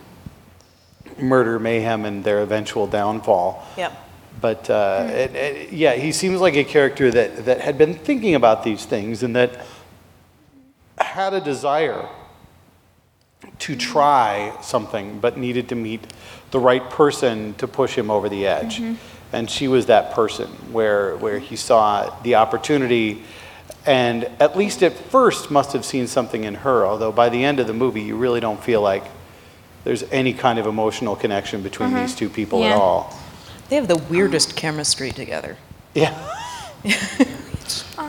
murder, 1.19 1.59
mayhem, 1.59 2.05
and 2.05 2.23
their 2.23 2.41
eventual 2.43 2.87
downfall. 2.87 3.67
Yep. 3.77 3.93
But 4.41 4.71
uh, 4.71 5.01
mm-hmm. 5.01 5.11
it, 5.11 5.35
it, 5.35 5.73
yeah, 5.73 5.95
he 5.95 6.13
seems 6.13 6.41
like 6.41 6.55
a 6.55 6.65
character 6.65 7.11
that, 7.11 7.47
that 7.47 7.61
had 7.61 7.79
been 7.79 7.95
thinking 7.95 8.35
about 8.35 8.63
these 8.63 8.85
things 8.85 9.23
and 9.23 9.35
that 9.35 9.65
had 10.99 11.35
a 11.35 11.41
desire 11.41 12.09
to 13.59 13.77
try 13.77 14.57
something, 14.63 15.19
but 15.21 15.37
needed 15.37 15.69
to 15.71 15.75
meet 15.75 16.01
the 16.51 16.59
right 16.59 16.89
person 16.91 17.55
to 17.55 17.67
push 17.67 17.97
him 17.97 18.11
over 18.11 18.29
the 18.29 18.47
edge. 18.47 18.81
And 19.37 19.51
she 19.51 19.69
was 19.69 19.85
that 19.87 20.13
person 20.13 20.47
where, 20.73 21.15
where 21.19 21.39
he 21.39 21.57
saw 21.57 22.09
the 22.23 22.37
opportunity 22.37 23.23
and 23.85 24.25
at 24.41 24.57
least 24.57 24.83
at 24.83 24.95
first 24.95 25.51
must 25.51 25.75
have 25.75 25.85
seen 25.85 26.07
something 26.07 26.45
in 26.45 26.55
her, 26.55 26.87
although 26.87 27.13
by 27.13 27.29
the 27.29 27.45
end 27.45 27.61
of 27.61 27.67
the 27.67 27.75
movie, 27.75 28.01
you 28.01 28.17
really 28.17 28.41
don't 28.41 28.63
feel 28.65 28.81
like 28.81 29.05
there's 29.85 30.05
any 30.05 30.33
kind 30.33 30.59
of 30.59 30.67
emotional 30.67 31.15
connection 31.15 31.63
between 31.63 31.93
these 31.93 32.15
two 32.15 32.31
people 32.31 32.65
at 32.65 32.73
all. 32.73 33.15
They 33.69 33.77
have 33.77 33.89
the 33.89 33.99
weirdest 33.99 34.57
chemistry 34.57 35.13
together. 35.13 35.59
Yeah. 35.93 36.15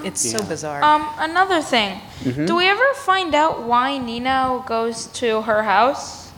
It's 0.03 0.21
so 0.21 0.37
Yeah. 0.37 0.45
bizarre. 0.45 0.83
Um, 0.83 1.09
another 1.17 1.61
thing. 1.61 1.99
Mm-hmm. 2.23 2.45
Do 2.45 2.55
we 2.55 2.69
ever 2.69 2.93
find 2.93 3.33
out 3.35 3.63
why 3.63 3.97
Nino 3.97 4.63
goes 4.65 5.07
to 5.19 5.41
her 5.41 5.63
house? 5.63 6.31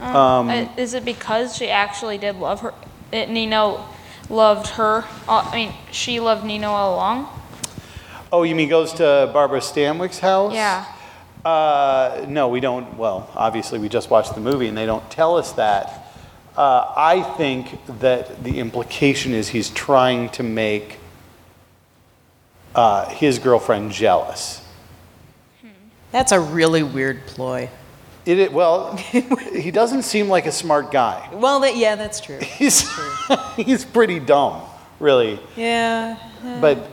Um, 0.00 0.16
Um, 0.16 0.48
uh, 0.48 0.66
is 0.76 0.94
it 0.94 1.04
because 1.04 1.56
she 1.56 1.68
actually 1.68 2.16
did 2.16 2.36
love 2.36 2.60
her? 2.60 2.72
It, 3.12 3.28
Nino 3.28 3.86
loved 4.28 4.68
her. 4.70 5.04
I 5.28 5.54
mean, 5.54 5.74
she 5.90 6.20
loved 6.20 6.44
Nino 6.44 6.68
all 6.70 6.94
along. 6.94 7.28
Oh, 8.32 8.44
you 8.44 8.54
mean 8.54 8.68
goes 8.68 8.92
to 8.94 9.30
Barbara 9.32 9.60
Stanwyck's 9.60 10.20
house? 10.20 10.54
Yeah. 10.54 10.86
Uh, 11.44 12.24
no, 12.28 12.48
we 12.48 12.60
don't. 12.60 12.96
Well, 12.96 13.28
obviously, 13.34 13.78
we 13.78 13.88
just 13.88 14.10
watched 14.10 14.34
the 14.34 14.40
movie 14.40 14.68
and 14.68 14.76
they 14.76 14.86
don't 14.86 15.08
tell 15.10 15.36
us 15.36 15.52
that. 15.52 16.12
Uh, 16.56 16.92
I 16.96 17.22
think 17.22 17.80
that 18.00 18.44
the 18.44 18.58
implication 18.58 19.32
is 19.32 19.48
he's 19.48 19.70
trying 19.70 20.28
to 20.30 20.42
make 20.42 20.98
uh, 22.74 23.08
his 23.08 23.38
girlfriend 23.38 23.92
jealous. 23.92 24.62
That's 26.12 26.32
a 26.32 26.40
really 26.40 26.82
weird 26.82 27.26
ploy. 27.26 27.70
It, 28.26 28.38
it, 28.38 28.52
well, 28.52 28.96
he 28.96 29.70
doesn't 29.70 30.02
seem 30.02 30.28
like 30.28 30.46
a 30.46 30.52
smart 30.52 30.90
guy. 30.90 31.28
Well, 31.32 31.60
that, 31.60 31.76
yeah, 31.76 31.96
that's 31.96 32.20
true. 32.20 32.38
He's, 32.58 32.88
he's 33.56 33.84
pretty 33.84 34.20
dumb, 34.20 34.62
really. 34.98 35.40
Yeah. 35.56 36.18
But, 36.60 36.90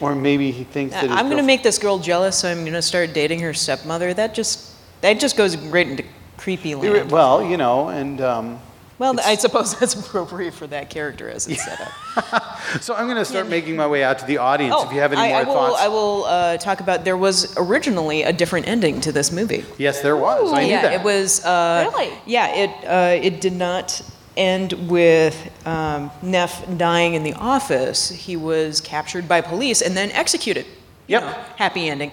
or 0.00 0.14
maybe 0.14 0.50
he 0.50 0.64
thinks 0.64 0.94
that 0.94 1.10
I'm 1.10 1.26
going 1.26 1.38
to 1.38 1.44
make 1.44 1.62
this 1.62 1.78
girl 1.78 1.98
jealous, 1.98 2.38
so 2.38 2.50
I'm 2.50 2.60
going 2.60 2.72
to 2.72 2.82
start 2.82 3.12
dating 3.12 3.40
her 3.40 3.54
stepmother. 3.54 4.12
That 4.14 4.34
just 4.34 4.72
that 5.00 5.20
just 5.20 5.36
goes 5.36 5.56
right 5.56 5.86
into 5.86 6.04
creepy 6.36 6.74
land. 6.74 7.10
Well, 7.10 7.44
you 7.44 7.56
know, 7.56 7.88
and 7.88 8.20
um, 8.20 8.60
Well, 8.98 9.18
I 9.20 9.34
suppose 9.36 9.74
that's 9.80 9.94
appropriate 9.94 10.54
for 10.54 10.66
that 10.68 10.88
character 10.90 11.28
as 11.28 11.48
it's 11.48 11.64
set 11.64 11.80
up. 11.80 12.60
so 12.80 12.94
I'm 12.94 13.06
going 13.06 13.16
to 13.18 13.24
start 13.24 13.48
making 13.48 13.74
my 13.76 13.86
way 13.86 14.04
out 14.04 14.18
to 14.20 14.24
the 14.26 14.38
audience. 14.38 14.74
if 14.84 14.92
you 14.92 15.00
have 15.00 15.12
any 15.12 15.20
Oh, 15.20 15.24
I, 15.24 15.28
more 15.30 15.40
I 15.40 15.44
will, 15.44 15.54
thoughts. 15.54 15.82
I 15.82 15.88
will 15.88 16.24
uh, 16.24 16.56
talk 16.58 16.80
about. 16.80 17.04
There 17.04 17.16
was 17.16 17.54
originally 17.56 18.22
a 18.22 18.32
different 18.32 18.68
ending 18.68 19.00
to 19.02 19.10
this 19.12 19.32
movie. 19.32 19.64
Yes, 19.78 20.00
there 20.00 20.16
was. 20.16 20.52
I 20.52 20.62
knew 20.64 20.70
yeah, 20.70 20.82
that. 20.82 20.92
it 21.00 21.02
was. 21.04 21.44
Uh, 21.44 21.90
Really? 21.92 22.12
Yeah, 22.26 22.54
it 22.54 22.70
uh, 22.86 23.24
it 23.26 23.40
did 23.40 23.52
not 23.54 24.00
end 24.36 24.72
with 24.90 25.36
um, 25.66 26.10
Neff 26.22 26.64
dying 26.76 27.14
in 27.14 27.22
the 27.24 27.34
office. 27.34 28.08
He 28.10 28.36
was 28.36 28.80
captured 28.80 29.28
by 29.28 29.40
police 29.40 29.80
and 29.82 29.96
then 29.96 30.10
executed. 30.12 30.66
You 31.06 31.18
Yep. 31.18 31.22
know, 31.22 31.32
happy 31.56 31.88
ending. 31.88 32.12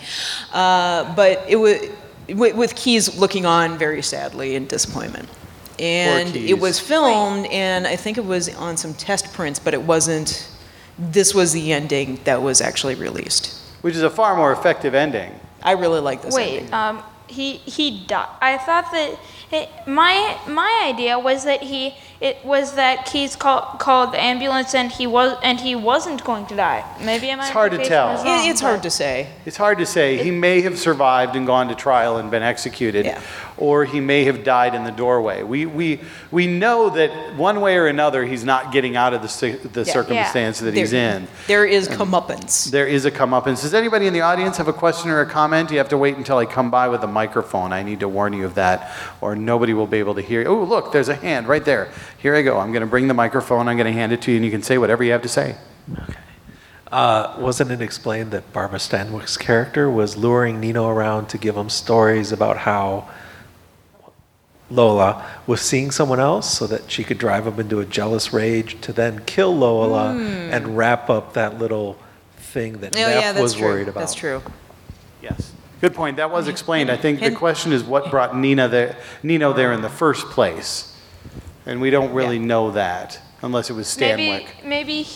Uh, 0.52 1.16
but 1.16 1.46
it 1.48 1.56
was 1.56 1.78
with, 2.28 2.56
with 2.56 2.76
Keyes 2.76 3.18
looking 3.18 3.46
on 3.46 3.78
very 3.78 4.02
sadly 4.02 4.56
in 4.56 4.68
disappointment. 4.68 5.30
And 5.82 6.36
it 6.36 6.60
was 6.60 6.80
filmed, 6.80 7.48
and 7.48 7.88
I 7.88 7.96
think 7.96 8.18
it 8.18 8.26
was 8.26 8.54
on 8.56 8.78
some 8.78 8.94
test 8.94 9.34
prints, 9.34 9.58
but 9.60 9.74
it 9.74 9.82
wasn't. 9.82 10.48
This 11.00 11.34
was 11.34 11.54
the 11.54 11.74
ending 11.74 12.20
that 12.26 12.42
was 12.44 12.62
actually 12.62 12.96
released. 12.96 13.58
Which 13.82 13.96
is 13.96 14.04
a 14.04 14.10
far 14.10 14.36
more 14.36 14.52
effective 14.52 14.94
ending. 14.94 15.32
I 15.64 15.72
really 15.72 16.00
like 16.02 16.22
this 16.22 16.36
Wait, 16.36 16.58
ending. 16.60 16.74
um, 16.74 17.04
he 17.28 17.54
he 17.58 18.06
died. 18.06 18.28
I 18.42 18.58
thought 18.60 18.92
that 18.92 19.18
it, 19.52 19.70
my 19.88 20.38
my 20.48 20.82
idea 20.94 21.18
was 21.18 21.46
that 21.46 21.62
he 21.64 21.96
it 22.20 22.38
was 22.46 22.76
that 22.76 23.06
Keyes 23.06 23.36
called 23.36 23.80
called 23.80 24.12
the 24.14 24.22
ambulance 24.22 24.76
and 24.76 24.92
he 24.92 25.08
was 25.08 25.38
and 25.42 25.60
he 25.60 25.74
wasn't 25.76 26.24
going 26.24 26.46
to 26.48 26.56
die. 26.56 26.84
Maybe 27.04 27.34
my 27.36 27.44
It's 27.44 27.50
hard 27.52 27.72
to 27.72 27.84
tell. 27.84 28.14
was 28.14 28.24
It- 28.26 28.50
it's 28.52 28.62
hard 28.62 28.84
to 28.84 28.90
say. 28.92 29.28
It's 29.46 29.58
hard 29.58 29.78
to 29.80 29.86
say. 29.86 30.18
He 30.18 30.30
may 30.32 30.62
have 30.62 30.78
survived 30.78 31.36
and 31.36 31.48
gone 31.48 31.70
to 31.70 31.76
trial 31.76 32.18
and 32.18 32.30
been 32.30 32.44
executed, 32.44 33.06
Yeah. 33.06 33.22
Or 33.62 33.86
he 33.86 34.00
may 34.00 34.24
have 34.24 34.44
died 34.44 34.74
in 34.74 34.84
the 34.84 34.92
doorway. 34.92 35.44
We, 35.44 35.68
we, 35.68 36.00
we 36.32 36.48
know 36.48 36.90
that 36.90 37.36
one 37.38 37.62
way 37.62 37.78
or 37.78 37.86
another 37.86 38.26
he's 38.26 38.44
not 38.44 38.72
getting 38.74 38.96
out 38.96 39.14
of 39.14 39.22
the, 39.22 39.70
the 39.72 39.84
Yeah. 39.84 39.94
circumstance 39.94 40.60
that 40.62 40.74
he's 40.74 40.94
in. 40.94 41.28
There 41.46 41.64
is 41.64 41.88
comeuppance. 41.88 42.72
There 42.72 42.88
is 42.88 43.06
a 43.06 43.12
comeuppance. 43.12 43.62
Does 43.62 43.76
anybody 43.76 44.08
in 44.08 44.14
the 44.14 44.22
audience 44.22 44.58
have 44.58 44.68
a 44.68 44.74
question 44.74 45.12
or 45.12 45.22
a 45.22 45.28
comment? 45.28 45.70
You 45.70 45.78
have 45.78 45.90
to 45.90 45.98
wait 45.98 46.18
until 46.18 46.40
I 46.40 46.48
come 46.48 46.72
by 46.72 46.88
with 46.88 47.04
a 47.04 47.08
microphone. 47.08 47.72
I 47.72 47.84
need 47.84 48.00
to 48.00 48.10
warn 48.10 48.34
you 48.34 48.46
of 48.46 48.56
that, 48.56 48.92
or 49.22 49.36
nobody 49.36 49.74
will 49.74 49.86
be 49.88 50.00
able 50.00 50.16
to 50.16 50.22
hear. 50.22 50.44
Oh, 50.48 50.64
look, 50.64 50.92
there's 50.92 51.10
a 51.10 51.16
hand 51.16 51.48
right 51.48 51.64
there. 51.64 51.92
Here 52.18 52.36
I 52.36 52.42
go. 52.42 52.58
I'm 52.58 52.72
going 52.72 52.82
to 52.82 52.88
bring 52.90 53.08
the 53.08 53.14
microphone. 53.14 53.68
I'm 53.68 53.78
going 53.78 53.86
to 53.86 53.94
hand 53.94 54.12
it 54.12 54.24
to 54.24 54.32
you, 54.32 54.38
and 54.38 54.46
you 54.46 54.50
can 54.50 54.64
say 54.64 54.80
whatever 54.80 55.04
you 55.04 55.12
have 55.12 55.22
to 55.22 55.30
say. 55.30 55.56
Okay. 56.02 56.14
Uh, 56.92 57.38
wasn't 57.40 57.72
it 57.72 57.80
explained 57.82 58.32
that 58.32 58.52
Barbara 58.52 58.80
Stanwyck's 58.80 59.38
character 59.38 59.90
was 59.90 60.18
luring 60.18 60.60
Nino 60.60 60.90
around 60.90 61.28
to 61.30 61.38
give 61.38 61.56
him 61.56 61.70
stories 61.70 62.34
about 62.34 62.58
how 62.58 63.08
Lola 64.72 65.26
was 65.46 65.62
seeing 65.62 65.92
someone 65.92 66.20
else 66.20 66.58
so 66.58 66.66
that 66.68 66.90
she 66.90 67.04
could 67.04 67.18
drive 67.18 67.46
him 67.46 67.60
into 67.60 67.80
a 67.80 67.86
jealous 67.86 68.32
rage 68.34 68.80
to 68.82 68.94
then 68.94 69.24
kill 69.26 69.56
Lola 69.56 70.16
and 70.16 70.78
wrap 70.78 71.10
up 71.10 71.34
that 71.34 71.60
little 71.60 71.98
thing 72.38 72.74
that. 72.80 72.96
Oh, 72.96 73.00
Neff 73.00 73.36
yeah, 73.36 73.42
was 73.42 73.54
true. 73.56 73.64
worried 73.68 73.88
about? 73.88 74.00
That's 74.00 74.14
true. 74.16 74.42
Yes. 75.22 75.52
Good 75.82 75.94
point. 75.94 76.18
That 76.18 76.32
was 76.32 76.48
explained. 76.48 76.92
I 76.92 76.98
think 76.98 77.20
the 77.20 77.32
question 77.32 77.74
is 77.74 77.84
what 77.84 78.10
brought 78.12 78.36
Nina 78.38 78.68
there, 78.68 78.98
Nino 79.24 79.52
there 79.54 79.74
in 79.74 79.82
the 79.82 79.90
first 79.90 80.28
place. 80.28 80.96
And 81.66 81.80
we 81.82 81.90
don't 81.90 82.14
really 82.14 82.38
Yeah. 82.38 82.46
know 82.46 82.72
that 82.72 83.20
unless 83.42 83.70
it 83.70 83.74
was 83.74 83.88
Stanwyck. 83.88 84.18
Maybe, 84.18 84.48
maybe, 84.64 85.08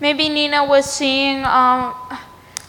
maybe 0.00 0.28
Nina 0.28 0.64
was 0.64 0.90
seeing. 0.90 1.44
Um, 1.44 1.94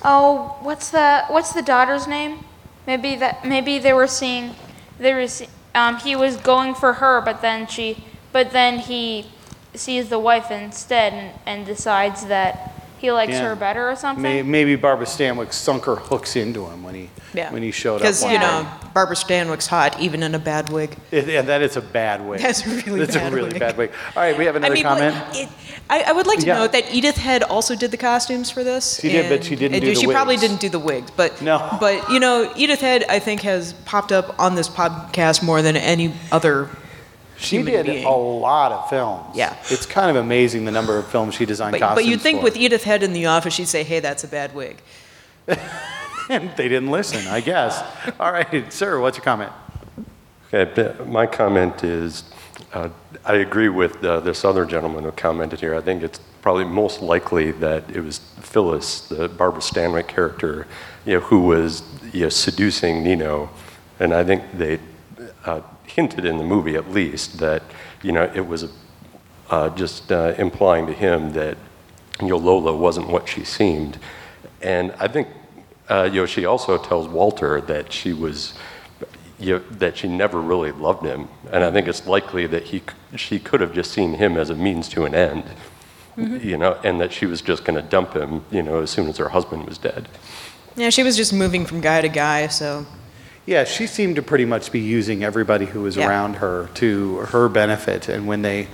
oh, 0.03 0.55
what's 0.61 0.89
the 0.89 1.23
what's 1.29 1.53
the 1.53 1.61
daughter's 1.61 2.07
name? 2.07 2.45
Maybe 2.87 3.15
that 3.17 3.45
maybe 3.45 3.79
they 3.79 3.93
were 3.93 4.07
seeing. 4.07 4.55
There 4.99 5.17
was. 5.17 5.43
Um, 5.75 5.97
he 5.97 6.15
was 6.15 6.37
going 6.37 6.73
for 6.73 6.93
her, 6.93 7.21
but 7.21 7.41
then 7.41 7.67
she. 7.67 8.03
But 8.31 8.51
then 8.51 8.79
he 8.79 9.27
sees 9.75 10.09
the 10.09 10.19
wife 10.19 10.51
instead 10.51 11.13
and, 11.13 11.39
and 11.45 11.65
decides 11.65 12.25
that 12.25 12.84
he 13.05 13.11
likes 13.11 13.31
Yeah. 13.33 13.49
her 13.49 13.55
better 13.55 13.89
or 13.89 13.95
something. 13.95 14.21
May- 14.23 14.41
Maybe 14.41 14.75
Barbara 14.75 15.05
Stanwyck 15.05 15.53
sunk 15.53 15.85
her 15.85 15.95
hooks 15.95 16.35
into 16.35 16.65
him 16.65 16.83
when 16.83 16.95
he, 16.95 17.09
Yeah. 17.33 17.51
when 17.51 17.61
he 17.63 17.71
showed 17.71 17.95
up. 17.95 18.01
Because, 18.01 18.21
one 18.23 18.33
you 18.33 18.39
day. 18.39 18.45
know, 18.45 18.67
Barbara 18.93 19.15
Stanwyck's 19.15 19.67
hot, 19.67 19.99
even 19.99 20.23
in 20.23 20.33
a 20.35 20.39
bad 20.39 20.69
wig. 20.69 20.95
It- 21.11 21.27
Yeah, 21.27 21.41
that 21.43 21.61
is 21.61 21.75
a 21.77 21.81
bad 21.81 22.25
wig. 22.27 22.41
That's 22.41 22.65
a 22.65 22.69
really 22.69 22.99
That's 23.05 23.15
bad 23.15 23.31
a 23.31 23.35
really 23.35 23.49
wig. 23.51 23.59
bad 23.59 23.77
wig. 23.77 23.91
All 24.15 24.23
right, 24.23 24.37
we 24.37 24.45
have 24.45 24.55
another 24.55 24.73
I 24.73 24.75
mean, 24.75 24.83
comment. 24.83 25.15
it, 25.33 25.49
I, 25.89 26.01
I 26.07 26.11
would 26.13 26.27
like 26.27 26.39
to 26.39 26.45
Yeah. 26.47 26.55
note 26.59 26.71
that 26.71 26.93
Edith 26.93 27.17
Head 27.17 27.43
also 27.43 27.75
did 27.75 27.91
the 27.91 27.97
costumes 27.97 28.49
for 28.49 28.63
this. 28.63 28.99
She 29.01 29.09
did, 29.09 29.29
but 29.29 29.43
she 29.43 29.55
didn't 29.55 29.75
and 29.75 29.83
do 29.83 29.93
the 29.93 29.99
She 29.99 30.07
probably 30.07 30.33
wigs. 30.35 30.41
didn't 30.41 30.59
do 30.61 30.69
the 30.69 30.79
wigs, 30.79 31.11
but 31.15 31.41
No. 31.41 31.77
But 31.79 32.09
you 32.09 32.19
know, 32.19 32.51
Edith 32.55 32.81
Head, 32.81 33.05
I 33.09 33.19
think, 33.19 33.41
has 33.41 33.73
popped 33.85 34.11
up 34.11 34.33
on 34.39 34.55
this 34.55 34.67
podcast 34.67 35.43
more 35.43 35.61
than 35.61 35.77
any 35.77 36.13
other. 36.31 36.69
She 37.37 37.57
human 37.57 37.73
did 37.73 37.85
being. 37.85 38.05
a 38.05 38.15
lot 38.15 38.71
of 38.71 38.89
films. 38.89 39.35
Yeah. 39.35 39.55
It's 39.69 39.85
kind 39.85 40.09
of 40.09 40.15
amazing 40.15 40.65
the 40.65 40.71
number 40.71 40.97
of 40.97 41.07
films 41.07 41.35
she 41.35 41.45
designed 41.45 41.73
But, 41.73 41.79
costumes 41.81 42.05
but 42.05 42.09
you'd 42.09 42.21
think 42.21 42.39
for. 42.39 42.45
with 42.45 42.57
Edith 42.57 42.83
Head 42.83 43.03
in 43.03 43.13
the 43.13 43.25
office, 43.25 43.53
she'd 43.53 43.67
say, 43.67 43.83
"Hey, 43.83 43.99
that's 43.99 44.23
a 44.23 44.27
bad 44.27 44.53
wig." 44.55 44.77
And 45.47 46.49
they 46.57 46.67
didn't 46.69 46.91
listen, 46.91 47.27
I 47.27 47.41
guess. 47.41 47.83
All 48.19 48.31
right, 48.31 48.71
sir, 48.73 48.99
what's 48.99 49.17
your 49.17 49.23
comment? 49.23 49.51
Okay, 50.53 50.93
my 51.05 51.25
comment 51.25 51.83
is, 51.83 52.23
uh, 52.73 52.89
I 53.25 53.35
agree 53.35 53.69
with 53.69 54.03
uh, 54.03 54.21
this 54.21 54.45
other 54.45 54.65
gentleman 54.65 55.03
who 55.03 55.11
commented 55.11 55.59
here. 55.59 55.75
I 55.75 55.81
think 55.81 56.01
it's 56.03 56.19
probably 56.41 56.63
most 56.63 57.01
likely 57.01 57.51
that 57.51 57.89
it 57.89 58.01
was 58.01 58.19
Phyllis, 58.39 59.07
the 59.07 59.27
Barbara 59.27 59.61
Stanwyck 59.61 60.07
character, 60.07 60.67
you 61.05 61.15
know, 61.15 61.19
who 61.19 61.41
was 61.41 61.83
you 62.13 62.21
know, 62.21 62.29
seducing 62.29 63.03
Nino, 63.03 63.49
and 63.99 64.13
I 64.13 64.23
think 64.23 64.43
they 64.53 64.79
uh, 65.45 65.61
hinted 65.87 66.25
in 66.25 66.37
the 66.37 66.43
movie 66.43 66.75
at 66.75 66.91
least 66.91 67.39
that 67.39 67.63
you 68.01 68.11
know 68.11 68.31
it 68.35 68.47
was 68.47 68.71
uh, 69.49 69.69
just 69.69 70.11
uh, 70.11 70.33
implying 70.37 70.87
to 70.87 70.93
him 70.93 71.33
that 71.33 71.57
know, 72.21 72.37
wasn't 72.37 73.07
what 73.07 73.27
she 73.27 73.43
seemed, 73.43 73.97
and 74.61 74.91
I 74.99 75.07
think 75.07 75.27
uh, 75.89 76.09
you 76.11 76.21
know 76.21 76.25
she 76.25 76.45
also 76.45 76.77
tells 76.77 77.07
Walter 77.07 77.61
that 77.61 77.91
she 77.91 78.13
was 78.13 78.53
you 79.37 79.55
know, 79.55 79.63
that 79.71 79.97
she 79.97 80.07
never 80.07 80.41
really 80.41 80.71
loved 80.71 81.05
him, 81.05 81.27
and 81.51 81.63
I 81.63 81.71
think 81.71 81.87
it's 81.87 82.07
likely 82.07 82.47
that 82.47 82.63
he 82.63 82.83
she 83.15 83.39
could 83.39 83.61
have 83.61 83.73
just 83.73 83.91
seen 83.91 84.13
him 84.13 84.37
as 84.37 84.49
a 84.49 84.55
means 84.55 84.87
to 84.89 85.05
an 85.05 85.13
end, 85.13 85.43
you 86.17 86.57
know, 86.57 86.79
and 86.83 87.01
that 87.01 87.11
she 87.11 87.25
was 87.25 87.41
just 87.41 87.65
going 87.65 87.75
to 87.75 87.87
dump 87.87 88.13
him, 88.13 88.45
you 88.49 88.63
know, 88.63 88.81
as 88.81 88.89
soon 88.89 89.09
as 89.09 89.17
her 89.17 89.29
husband 89.29 89.65
was 89.65 89.77
dead. 89.77 90.07
Yeah, 90.77 90.89
she 90.89 91.03
was 91.03 91.17
just 91.17 91.33
moving 91.33 91.65
from 91.65 91.81
guy 91.81 92.01
to 92.01 92.09
guy, 92.09 92.47
so 92.47 92.85
Yeah, 93.45 93.63
she 93.63 93.85
seemed 93.85 94.15
to 94.15 94.23
pretty 94.23 94.45
much 94.45 94.71
be 94.71 94.79
using 94.79 95.23
everybody 95.23 95.65
who 95.65 95.81
was 95.81 95.95
Yeah. 95.97 96.07
around 96.07 96.37
her 96.37 96.69
to 96.75 97.17
her 97.31 97.47
benefit. 97.47 98.09
And 98.09 98.25
when 98.25 98.41
they 98.41 98.67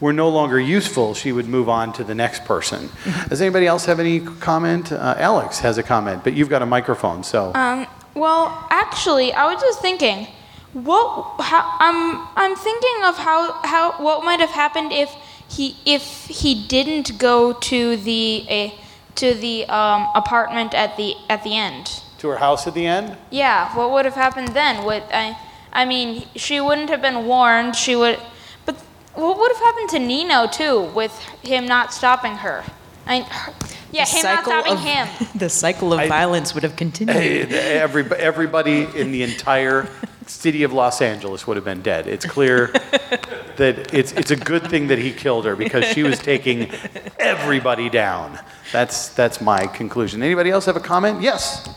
were 0.00 0.12
no 0.12 0.28
longer 0.28 0.60
useful, 0.60 1.14
she 1.14 1.32
would 1.32 1.48
move 1.48 1.68
on 1.68 1.92
to 1.94 2.04
the 2.04 2.14
next 2.14 2.44
person. 2.44 2.90
Does 3.28 3.40
anybody 3.40 3.66
else 3.66 3.86
have 3.86 3.98
any 3.98 4.20
comment? 4.20 4.92
Uh, 4.92 5.16
Alex 5.18 5.58
has 5.60 5.76
a 5.76 5.82
comment, 5.82 6.22
but 6.22 6.34
you've 6.34 6.48
got 6.50 6.62
a 6.62 6.66
microphone, 6.66 7.24
so. 7.24 7.52
Um, 7.54 7.86
well, 8.14 8.66
actually, 8.70 9.32
I 9.32 9.52
was 9.52 9.60
just 9.60 9.80
thinking, 9.80 10.28
what? 10.72 11.40
How, 11.40 11.76
I'm 11.80 12.20
I'm 12.36 12.54
thinking 12.54 13.04
of 13.04 13.16
how 13.16 13.52
how 13.64 13.92
what 13.92 14.24
might 14.24 14.40
have 14.40 14.50
happened 14.50 14.92
if 14.92 15.10
he 15.48 15.76
if 15.84 16.26
he 16.26 16.66
didn't 16.68 17.18
go 17.18 17.52
to 17.54 17.96
the 17.96 18.46
uh, 18.48 18.68
to 19.16 19.34
the 19.34 19.64
um, 19.66 20.08
apartment 20.14 20.74
at 20.74 20.96
the 20.96 21.14
at 21.28 21.42
the 21.44 21.56
end. 21.56 22.02
To 22.18 22.28
her 22.28 22.36
house 22.36 22.66
at 22.66 22.74
the 22.74 22.86
end? 22.86 23.16
Yeah, 23.30 23.74
what 23.76 23.90
would 23.92 24.04
have 24.04 24.14
happened 24.14 24.48
then? 24.48 24.84
Would 24.84 25.02
I? 25.12 25.36
I 25.72 25.84
mean, 25.84 26.26
she 26.34 26.60
wouldn't 26.60 26.90
have 26.90 27.02
been 27.02 27.26
warned. 27.26 27.76
She 27.76 27.96
would, 27.96 28.18
but 28.64 28.76
what 29.14 29.38
would 29.38 29.52
have 29.52 29.60
happened 29.60 29.90
to 29.90 29.98
Nino 29.98 30.46
too 30.46 30.84
with 30.94 31.12
him 31.42 31.66
not 31.66 31.92
stopping 31.92 32.36
her? 32.36 32.64
I, 33.06 33.20
her, 33.20 33.52
yeah, 33.92 34.04
the 34.04 34.10
him 34.10 34.22
not 34.22 34.44
cycle 34.44 34.52
stopping 34.52 34.72
of, 34.72 34.80
him. 34.80 35.28
The 35.38 35.48
cycle 35.48 35.92
of 35.92 36.00
I- 36.00 36.08
violence 36.08 36.54
would 36.54 36.62
have 36.62 36.76
continued. 36.76 37.52
Every, 37.52 38.04
everybody 38.16 38.86
in 38.96 39.12
the 39.12 39.22
entire 39.22 39.88
city 40.26 40.64
of 40.64 40.72
Los 40.72 41.00
Angeles 41.00 41.46
would 41.46 41.56
have 41.56 41.64
been 41.64 41.82
dead. 41.82 42.06
It's 42.06 42.26
clear 42.26 42.66
that 43.56 43.94
it's, 43.94 44.12
it's 44.12 44.30
a 44.30 44.36
good 44.36 44.68
thing 44.68 44.88
that 44.88 44.98
he 44.98 45.12
killed 45.12 45.44
her 45.44 45.56
because 45.56 45.84
she 45.86 46.02
was 46.02 46.18
taking 46.18 46.70
everybody 47.18 47.88
down. 47.88 48.38
That's, 48.72 49.10
that's 49.10 49.40
my 49.40 49.66
conclusion. 49.68 50.22
Anybody 50.22 50.50
else 50.50 50.66
have 50.66 50.76
a 50.76 50.80
comment? 50.80 51.22
Yes. 51.22 51.68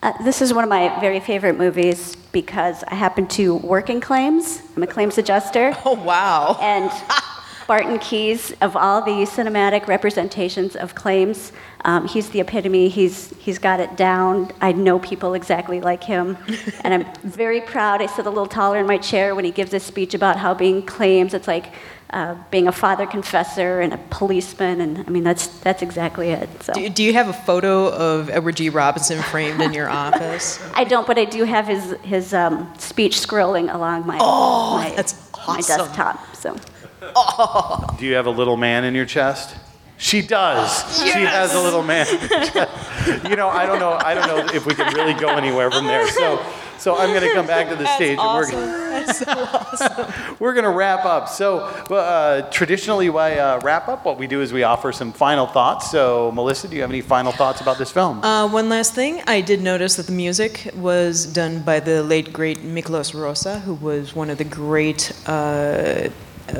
Uh, 0.00 0.12
this 0.22 0.40
is 0.40 0.54
one 0.54 0.62
of 0.62 0.70
my 0.70 0.96
very 1.00 1.18
favorite 1.18 1.58
movies 1.58 2.14
because 2.30 2.84
I 2.84 2.94
happen 2.94 3.26
to 3.28 3.56
work 3.56 3.90
in 3.90 4.00
claims. 4.00 4.62
I'm 4.76 4.82
a 4.84 4.86
claims 4.86 5.18
adjuster. 5.18 5.76
Oh 5.84 5.94
wow! 5.94 6.56
And 6.60 6.90
Barton 7.68 7.98
Keyes, 7.98 8.54
of 8.62 8.74
all 8.76 9.02
the 9.02 9.26
cinematic 9.26 9.88
representations 9.88 10.74
of 10.74 10.94
claims, 10.94 11.52
um, 11.84 12.08
he's 12.08 12.30
the 12.30 12.40
epitome. 12.40 12.88
He's, 12.88 13.28
he's 13.36 13.58
got 13.58 13.78
it 13.78 13.94
down. 13.94 14.50
I 14.58 14.72
know 14.72 14.98
people 14.98 15.34
exactly 15.34 15.80
like 15.80 16.02
him. 16.02 16.38
And 16.82 16.94
I'm 16.94 17.14
very 17.22 17.60
proud. 17.60 18.00
I 18.00 18.06
sit 18.06 18.24
a 18.24 18.30
little 18.30 18.46
taller 18.46 18.78
in 18.78 18.86
my 18.86 18.96
chair 18.96 19.34
when 19.34 19.44
he 19.44 19.50
gives 19.50 19.70
this 19.70 19.84
speech 19.84 20.14
about 20.14 20.36
how 20.36 20.54
being 20.54 20.80
claims, 20.80 21.34
it's 21.34 21.46
like 21.46 21.74
uh, 22.10 22.36
being 22.50 22.68
a 22.68 22.72
father 22.72 23.04
confessor 23.04 23.80
and 23.80 23.92
a 23.92 23.98
policeman. 24.10 24.80
And 24.80 24.98
I 24.98 25.10
mean, 25.10 25.24
that's, 25.24 25.48
that's 25.58 25.82
exactly 25.82 26.30
it. 26.30 26.48
So. 26.62 26.72
Do, 26.72 26.88
do 26.88 27.02
you 27.02 27.12
have 27.12 27.28
a 27.28 27.34
photo 27.34 27.92
of 27.92 28.30
Edward 28.30 28.56
G. 28.56 28.70
Robinson 28.70 29.20
framed 29.22 29.60
in 29.60 29.74
your 29.74 29.88
office? 30.04 30.58
I 30.72 30.84
don't, 30.84 31.06
but 31.06 31.18
I 31.18 31.26
do 31.26 31.44
have 31.44 31.66
his, 31.66 31.92
his 32.02 32.32
um, 32.32 32.72
speech 32.78 33.16
scrolling 33.16 33.72
along 33.74 34.06
my, 34.06 34.16
my, 34.16 34.92
that's 34.96 35.14
my 35.46 35.60
desktop. 35.60 36.34
So. 36.34 36.56
Do 37.00 38.06
you 38.06 38.14
have 38.14 38.26
a 38.26 38.30
little 38.30 38.56
man 38.56 38.84
in 38.84 38.94
your 38.94 39.06
chest? 39.06 39.56
She 39.96 40.22
does. 40.22 41.02
She 41.02 41.10
has 41.10 41.54
a 41.54 41.60
little 41.60 41.82
man. 41.82 42.06
in 42.08 42.20
her 42.20 42.44
chest. 42.46 43.28
you 43.28 43.36
know, 43.36 43.48
I 43.48 43.66
don't 43.66 43.80
know. 43.80 43.98
I 44.00 44.14
don't 44.14 44.28
know 44.28 44.54
if 44.54 44.64
we 44.64 44.74
can 44.74 44.94
really 44.94 45.14
go 45.14 45.28
anywhere 45.30 45.70
from 45.72 45.86
there. 45.86 46.06
So, 46.08 46.40
so 46.78 46.96
I'm 46.96 47.10
going 47.10 47.22
to 47.28 47.34
come 47.34 47.48
back 47.48 47.68
to 47.68 47.74
the 47.74 47.86
stage 47.96 48.16
and 48.16 48.28
we're 48.28 48.48
gonna, 48.48 48.66
That's 49.06 49.18
so 49.18 49.24
awesome. 49.28 50.36
we're 50.38 50.52
going 50.52 50.64
to 50.64 50.70
wrap 50.70 51.04
up. 51.04 51.28
So, 51.28 51.58
uh, 51.58 52.48
traditionally, 52.50 53.10
why 53.10 53.38
uh, 53.38 53.58
wrap 53.64 53.88
up? 53.88 54.04
What 54.04 54.18
we 54.18 54.28
do 54.28 54.40
is 54.40 54.52
we 54.52 54.62
offer 54.62 54.92
some 54.92 55.12
final 55.12 55.46
thoughts. 55.48 55.90
So, 55.90 56.30
Melissa, 56.30 56.68
do 56.68 56.76
you 56.76 56.82
have 56.82 56.90
any 56.90 57.00
final 57.00 57.32
thoughts 57.32 57.60
about 57.60 57.78
this 57.78 57.90
film? 57.90 58.22
Uh, 58.22 58.48
one 58.48 58.68
last 58.68 58.94
thing, 58.94 59.20
I 59.26 59.40
did 59.40 59.60
notice 59.60 59.96
that 59.96 60.06
the 60.06 60.12
music 60.12 60.70
was 60.76 61.26
done 61.26 61.62
by 61.62 61.80
the 61.80 62.04
late 62.04 62.32
great 62.32 62.58
Miklós 62.58 63.12
Rózsa, 63.14 63.60
who 63.62 63.74
was 63.74 64.14
one 64.14 64.30
of 64.30 64.38
the 64.38 64.44
great 64.44 65.12
uh, 65.26 66.08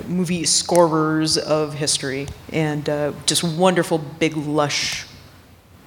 movie 0.06 0.44
scorers 0.44 1.38
of 1.38 1.74
history, 1.74 2.26
and 2.52 2.88
uh, 2.88 3.12
just 3.26 3.42
wonderful, 3.44 3.98
big, 3.98 4.36
lush 4.36 5.06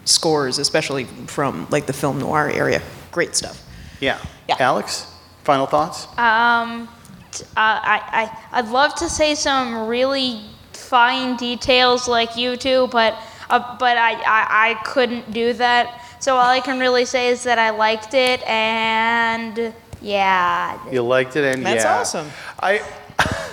scores, 0.05 0.57
especially 0.57 1.05
from 1.05 1.67
like 1.69 1.85
the 1.85 1.93
film 1.93 2.19
noir 2.19 2.49
area. 2.49 2.81
Great 3.11 3.35
stuff. 3.35 3.61
yeah. 3.99 4.19
yeah. 4.47 4.55
Alex, 4.59 5.11
final 5.43 5.65
thoughts? 5.65 6.07
Um, 6.17 6.87
t- 7.31 7.43
uh, 7.43 7.47
I, 7.57 8.29
I, 8.51 8.59
I'd 8.59 8.69
love 8.69 8.95
to 8.95 9.09
say 9.09 9.35
some 9.35 9.87
really 9.87 10.41
fine 10.73 11.37
details 11.37 12.07
like 12.07 12.35
you 12.35 12.57
two, 12.57 12.87
but, 12.91 13.17
uh, 13.49 13.77
but 13.77 13.97
I, 13.97 14.13
I, 14.13 14.69
I 14.71 14.73
couldn't 14.83 15.31
do 15.31 15.53
that. 15.53 16.05
So 16.19 16.35
all 16.35 16.49
I 16.49 16.59
can 16.59 16.79
really 16.79 17.05
say 17.05 17.29
is 17.29 17.43
that 17.43 17.57
I 17.57 17.71
liked 17.71 18.13
it, 18.13 18.41
and 18.47 19.73
yeah. 20.01 20.79
You 20.91 21.01
liked 21.01 21.35
it, 21.35 21.43
and 21.43 21.65
That's 21.65 21.83
yeah. 21.83 21.97
That's 21.97 22.15
awesome. 22.15 22.31
I. 22.59 22.81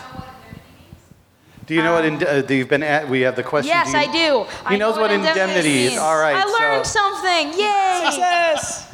Do 1.68 1.74
you 1.74 1.82
know 1.82 1.92
what 1.92 2.04
ind- 2.06 2.24
uh, 2.24 2.42
you've 2.48 2.68
been 2.68 2.82
at? 2.82 3.08
We 3.08 3.20
have 3.20 3.36
the 3.36 3.42
question. 3.42 3.68
Yes, 3.68 3.92
do 3.92 3.98
you- 3.98 4.04
I 4.04 4.12
do. 4.12 4.44
He 4.68 4.74
I 4.74 4.76
knows 4.78 4.96
know 4.96 5.02
what 5.02 5.12
indemnity 5.12 5.84
is. 5.84 5.90
means. 5.90 6.00
All 6.00 6.18
right, 6.18 6.34
I 6.36 6.44
learned 6.44 6.86
so- 6.86 6.98
something. 7.00 7.48
Yay! 7.60 8.00
Success! 8.10 8.84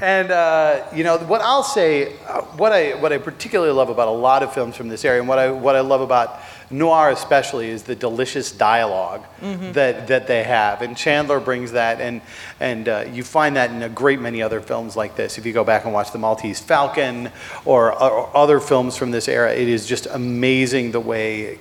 And 0.00 0.32
uh, 0.32 0.84
you 0.92 1.04
know 1.04 1.16
what 1.18 1.40
I'll 1.40 1.62
say, 1.62 2.14
uh, 2.28 2.40
what 2.58 2.72
I 2.72 2.94
what 3.00 3.12
I 3.12 3.18
particularly 3.18 3.72
love 3.72 3.88
about 3.88 4.08
a 4.08 4.10
lot 4.10 4.42
of 4.42 4.52
films 4.52 4.74
from 4.76 4.88
this 4.88 5.04
area, 5.04 5.20
and 5.20 5.28
what 5.28 5.38
I 5.38 5.50
what 5.52 5.76
I 5.76 5.80
love 5.80 6.00
about 6.00 6.40
noir 6.70 7.10
especially 7.10 7.68
is 7.70 7.84
the 7.84 7.94
delicious 7.94 8.50
dialog 8.50 9.20
that, 9.40 10.08
that 10.08 10.26
they 10.26 10.42
have. 10.42 10.82
And 10.82 10.96
Chandler 10.96 11.38
brings 11.38 11.72
that, 11.72 12.00
and, 12.00 12.20
and 12.58 12.88
uh, 12.88 13.04
you 13.12 13.22
find 13.22 13.54
that 13.56 13.70
in 13.70 13.82
a 13.82 13.88
great 13.88 14.18
many 14.18 14.42
other 14.42 14.60
films 14.62 14.96
like 14.96 15.14
this. 15.14 15.36
If 15.38 15.44
you 15.46 15.52
go 15.52 15.62
back 15.62 15.84
and 15.84 15.92
watch 15.92 16.10
The 16.10 16.18
Maltese 16.18 16.58
Falcon 16.60 17.30
or, 17.66 17.92
or 18.02 18.34
other 18.36 18.58
films 18.60 18.96
from 18.96 19.10
this 19.12 19.28
era, 19.28 19.52
it 19.52 19.68
is 19.68 19.86
just 19.86 20.06
amazing 20.06 20.90
the 20.92 21.00
way 21.00 21.58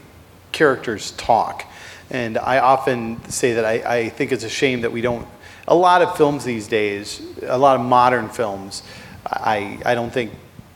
characters 0.54 1.12
talk. 1.12 1.66
And 2.10 2.38
I 2.38 2.60
often 2.60 3.24
say 3.30 3.54
that 3.54 3.66
I, 3.66 3.98
I 3.98 4.10
think 4.10 4.32
it's 4.32 4.44
a 4.44 4.50
shame 4.50 4.82
that 4.82 4.92
we 4.92 5.02
don't, 5.02 5.28
a 5.68 5.76
lot 5.76 6.02
of 6.02 6.16
films 6.16 6.46
these 6.46 6.68
days, 6.68 7.22
a 7.42 7.58
lot 7.58 7.80
of 7.80 7.86
modern 7.86 8.30
films, 8.30 8.84
I, 9.26 9.80
I 9.86 9.96
don't 9.96 10.12
think 10.12 10.32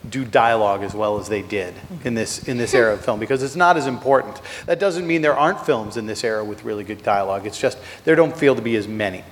do 0.08 0.24
dialogue 0.24 0.82
as 0.82 0.94
well 0.94 1.18
as 1.18 1.28
they 1.28 1.42
did 1.42 1.74
in 2.04 2.14
this, 2.14 2.48
in 2.48 2.56
this 2.56 2.72
era 2.72 2.94
of 2.94 3.04
film 3.04 3.20
because 3.20 3.42
it's 3.42 3.56
not 3.56 3.76
as 3.76 3.86
important. 3.86 4.40
That 4.66 4.78
doesn't 4.78 5.06
mean 5.06 5.22
there 5.22 5.36
aren't 5.36 5.64
films 5.64 5.96
in 5.96 6.06
this 6.06 6.24
era 6.24 6.44
with 6.44 6.64
really 6.64 6.84
good 6.84 7.02
dialogue. 7.02 7.46
It's 7.46 7.60
just 7.60 7.78
there 8.04 8.16
don't 8.16 8.36
feel 8.36 8.54
to 8.54 8.62
be 8.62 8.76
as 8.76 8.88
many. 8.88 9.24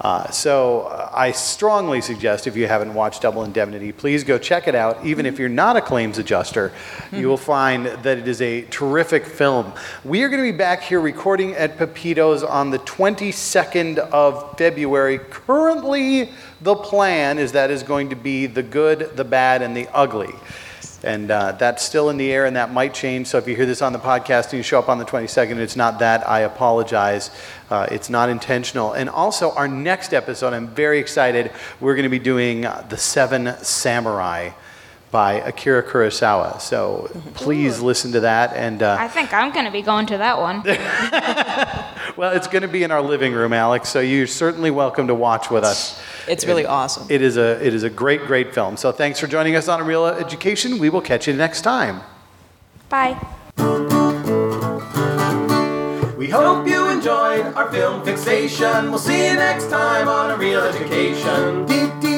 Uh, 0.00 0.30
so 0.30 0.82
uh, 0.82 1.10
I 1.12 1.32
strongly 1.32 2.00
suggest 2.00 2.46
if 2.46 2.56
you 2.56 2.66
haven't 2.66 2.94
watched 2.94 3.20
Double 3.20 3.44
Indemnity, 3.44 3.92
please 3.92 4.24
go 4.24 4.38
check 4.38 4.66
it 4.66 4.74
out. 4.74 5.04
Even 5.04 5.26
if 5.26 5.38
you're 5.38 5.50
not 5.50 5.76
a 5.76 5.82
claims 5.82 6.16
adjuster, 6.16 6.72
you 7.12 7.28
will 7.28 7.36
find 7.36 7.84
that 7.86 8.16
it 8.16 8.26
is 8.26 8.40
a 8.40 8.62
terrific 8.62 9.26
film. 9.26 9.72
We 10.02 10.22
are 10.22 10.30
going 10.30 10.42
to 10.42 10.50
be 10.50 10.56
back 10.56 10.82
here 10.82 11.00
recording 11.00 11.52
at 11.52 11.76
Pepito's 11.76 12.42
on 12.42 12.70
the 12.70 12.78
22nd 12.78 13.98
of 13.98 14.56
February. 14.56 15.18
Currently, 15.18 16.30
the 16.62 16.76
plan 16.76 17.38
is 17.38 17.52
that 17.52 17.70
is 17.70 17.82
going 17.82 18.08
to 18.08 18.16
be 18.16 18.46
the 18.46 18.62
good, 18.62 19.16
the 19.16 19.24
bad, 19.24 19.60
and 19.60 19.76
the 19.76 19.86
ugly. 19.92 20.32
And 21.02 21.30
uh, 21.30 21.52
that's 21.52 21.82
still 21.82 22.10
in 22.10 22.16
the 22.16 22.30
air 22.32 22.44
and 22.44 22.56
that 22.56 22.72
might 22.72 22.92
change. 22.92 23.28
So 23.28 23.38
if 23.38 23.48
you 23.48 23.56
hear 23.56 23.66
this 23.66 23.80
on 23.80 23.92
the 23.92 23.98
podcast 23.98 24.44
and 24.46 24.54
you 24.54 24.62
show 24.62 24.78
up 24.78 24.88
on 24.88 24.98
the 24.98 25.04
22nd 25.04 25.52
and 25.52 25.60
it's 25.60 25.76
not 25.76 25.98
that, 26.00 26.28
I 26.28 26.40
apologize. 26.40 27.30
Uh, 27.70 27.86
it's 27.90 28.10
not 28.10 28.28
intentional. 28.28 28.92
And 28.92 29.08
also, 29.08 29.52
our 29.52 29.68
next 29.68 30.12
episode, 30.12 30.52
I'm 30.52 30.68
very 30.68 30.98
excited. 30.98 31.52
We're 31.80 31.94
going 31.94 32.04
to 32.04 32.10
be 32.10 32.18
doing 32.18 32.66
uh, 32.66 32.84
The 32.88 32.98
Seven 32.98 33.56
Samurai 33.62 34.50
by 35.10 35.34
Akira 35.34 35.82
Kurosawa. 35.82 36.60
So 36.60 37.10
please 37.34 37.80
listen 37.80 38.12
to 38.12 38.20
that. 38.20 38.54
And 38.54 38.82
uh, 38.82 38.96
I 38.98 39.08
think 39.08 39.32
I'm 39.32 39.52
going 39.52 39.64
to 39.64 39.70
be 39.70 39.82
going 39.82 40.06
to 40.06 40.18
that 40.18 40.38
one. 40.38 40.62
well, 42.16 42.32
it's 42.32 42.46
going 42.46 42.62
to 42.62 42.68
be 42.68 42.82
in 42.82 42.90
our 42.90 43.02
living 43.02 43.32
room, 43.32 43.52
Alex. 43.52 43.88
So 43.88 44.00
you're 44.00 44.26
certainly 44.26 44.70
welcome 44.70 45.08
to 45.08 45.14
watch 45.14 45.50
with 45.50 45.64
us. 45.64 46.00
It's 46.28 46.46
really 46.46 46.66
awesome. 46.66 47.06
It 47.10 47.22
is 47.22 47.36
a 47.36 47.64
it 47.64 47.74
is 47.74 47.82
a 47.82 47.90
great 47.90 48.22
great 48.26 48.54
film. 48.54 48.76
So 48.76 48.92
thanks 48.92 49.18
for 49.18 49.26
joining 49.26 49.56
us 49.56 49.68
on 49.68 49.80
A 49.80 49.84
Reel 49.84 50.06
Education. 50.06 50.78
We 50.78 50.90
will 50.90 51.00
catch 51.00 51.26
you 51.26 51.34
next 51.34 51.62
time. 51.62 52.02
Bye. 52.88 53.18
We 56.16 56.28
hope 56.28 56.68
you 56.68 56.88
enjoyed 56.88 57.46
our 57.54 57.72
film 57.72 58.04
fixation. 58.04 58.90
We'll 58.90 58.98
see 58.98 59.26
you 59.26 59.34
next 59.34 59.70
time 59.70 60.06
on 60.06 60.30
A 60.30 60.36
Reel 60.36 60.60
Education. 60.60 61.66
Dee, 61.66 61.90
dee, 62.00 62.09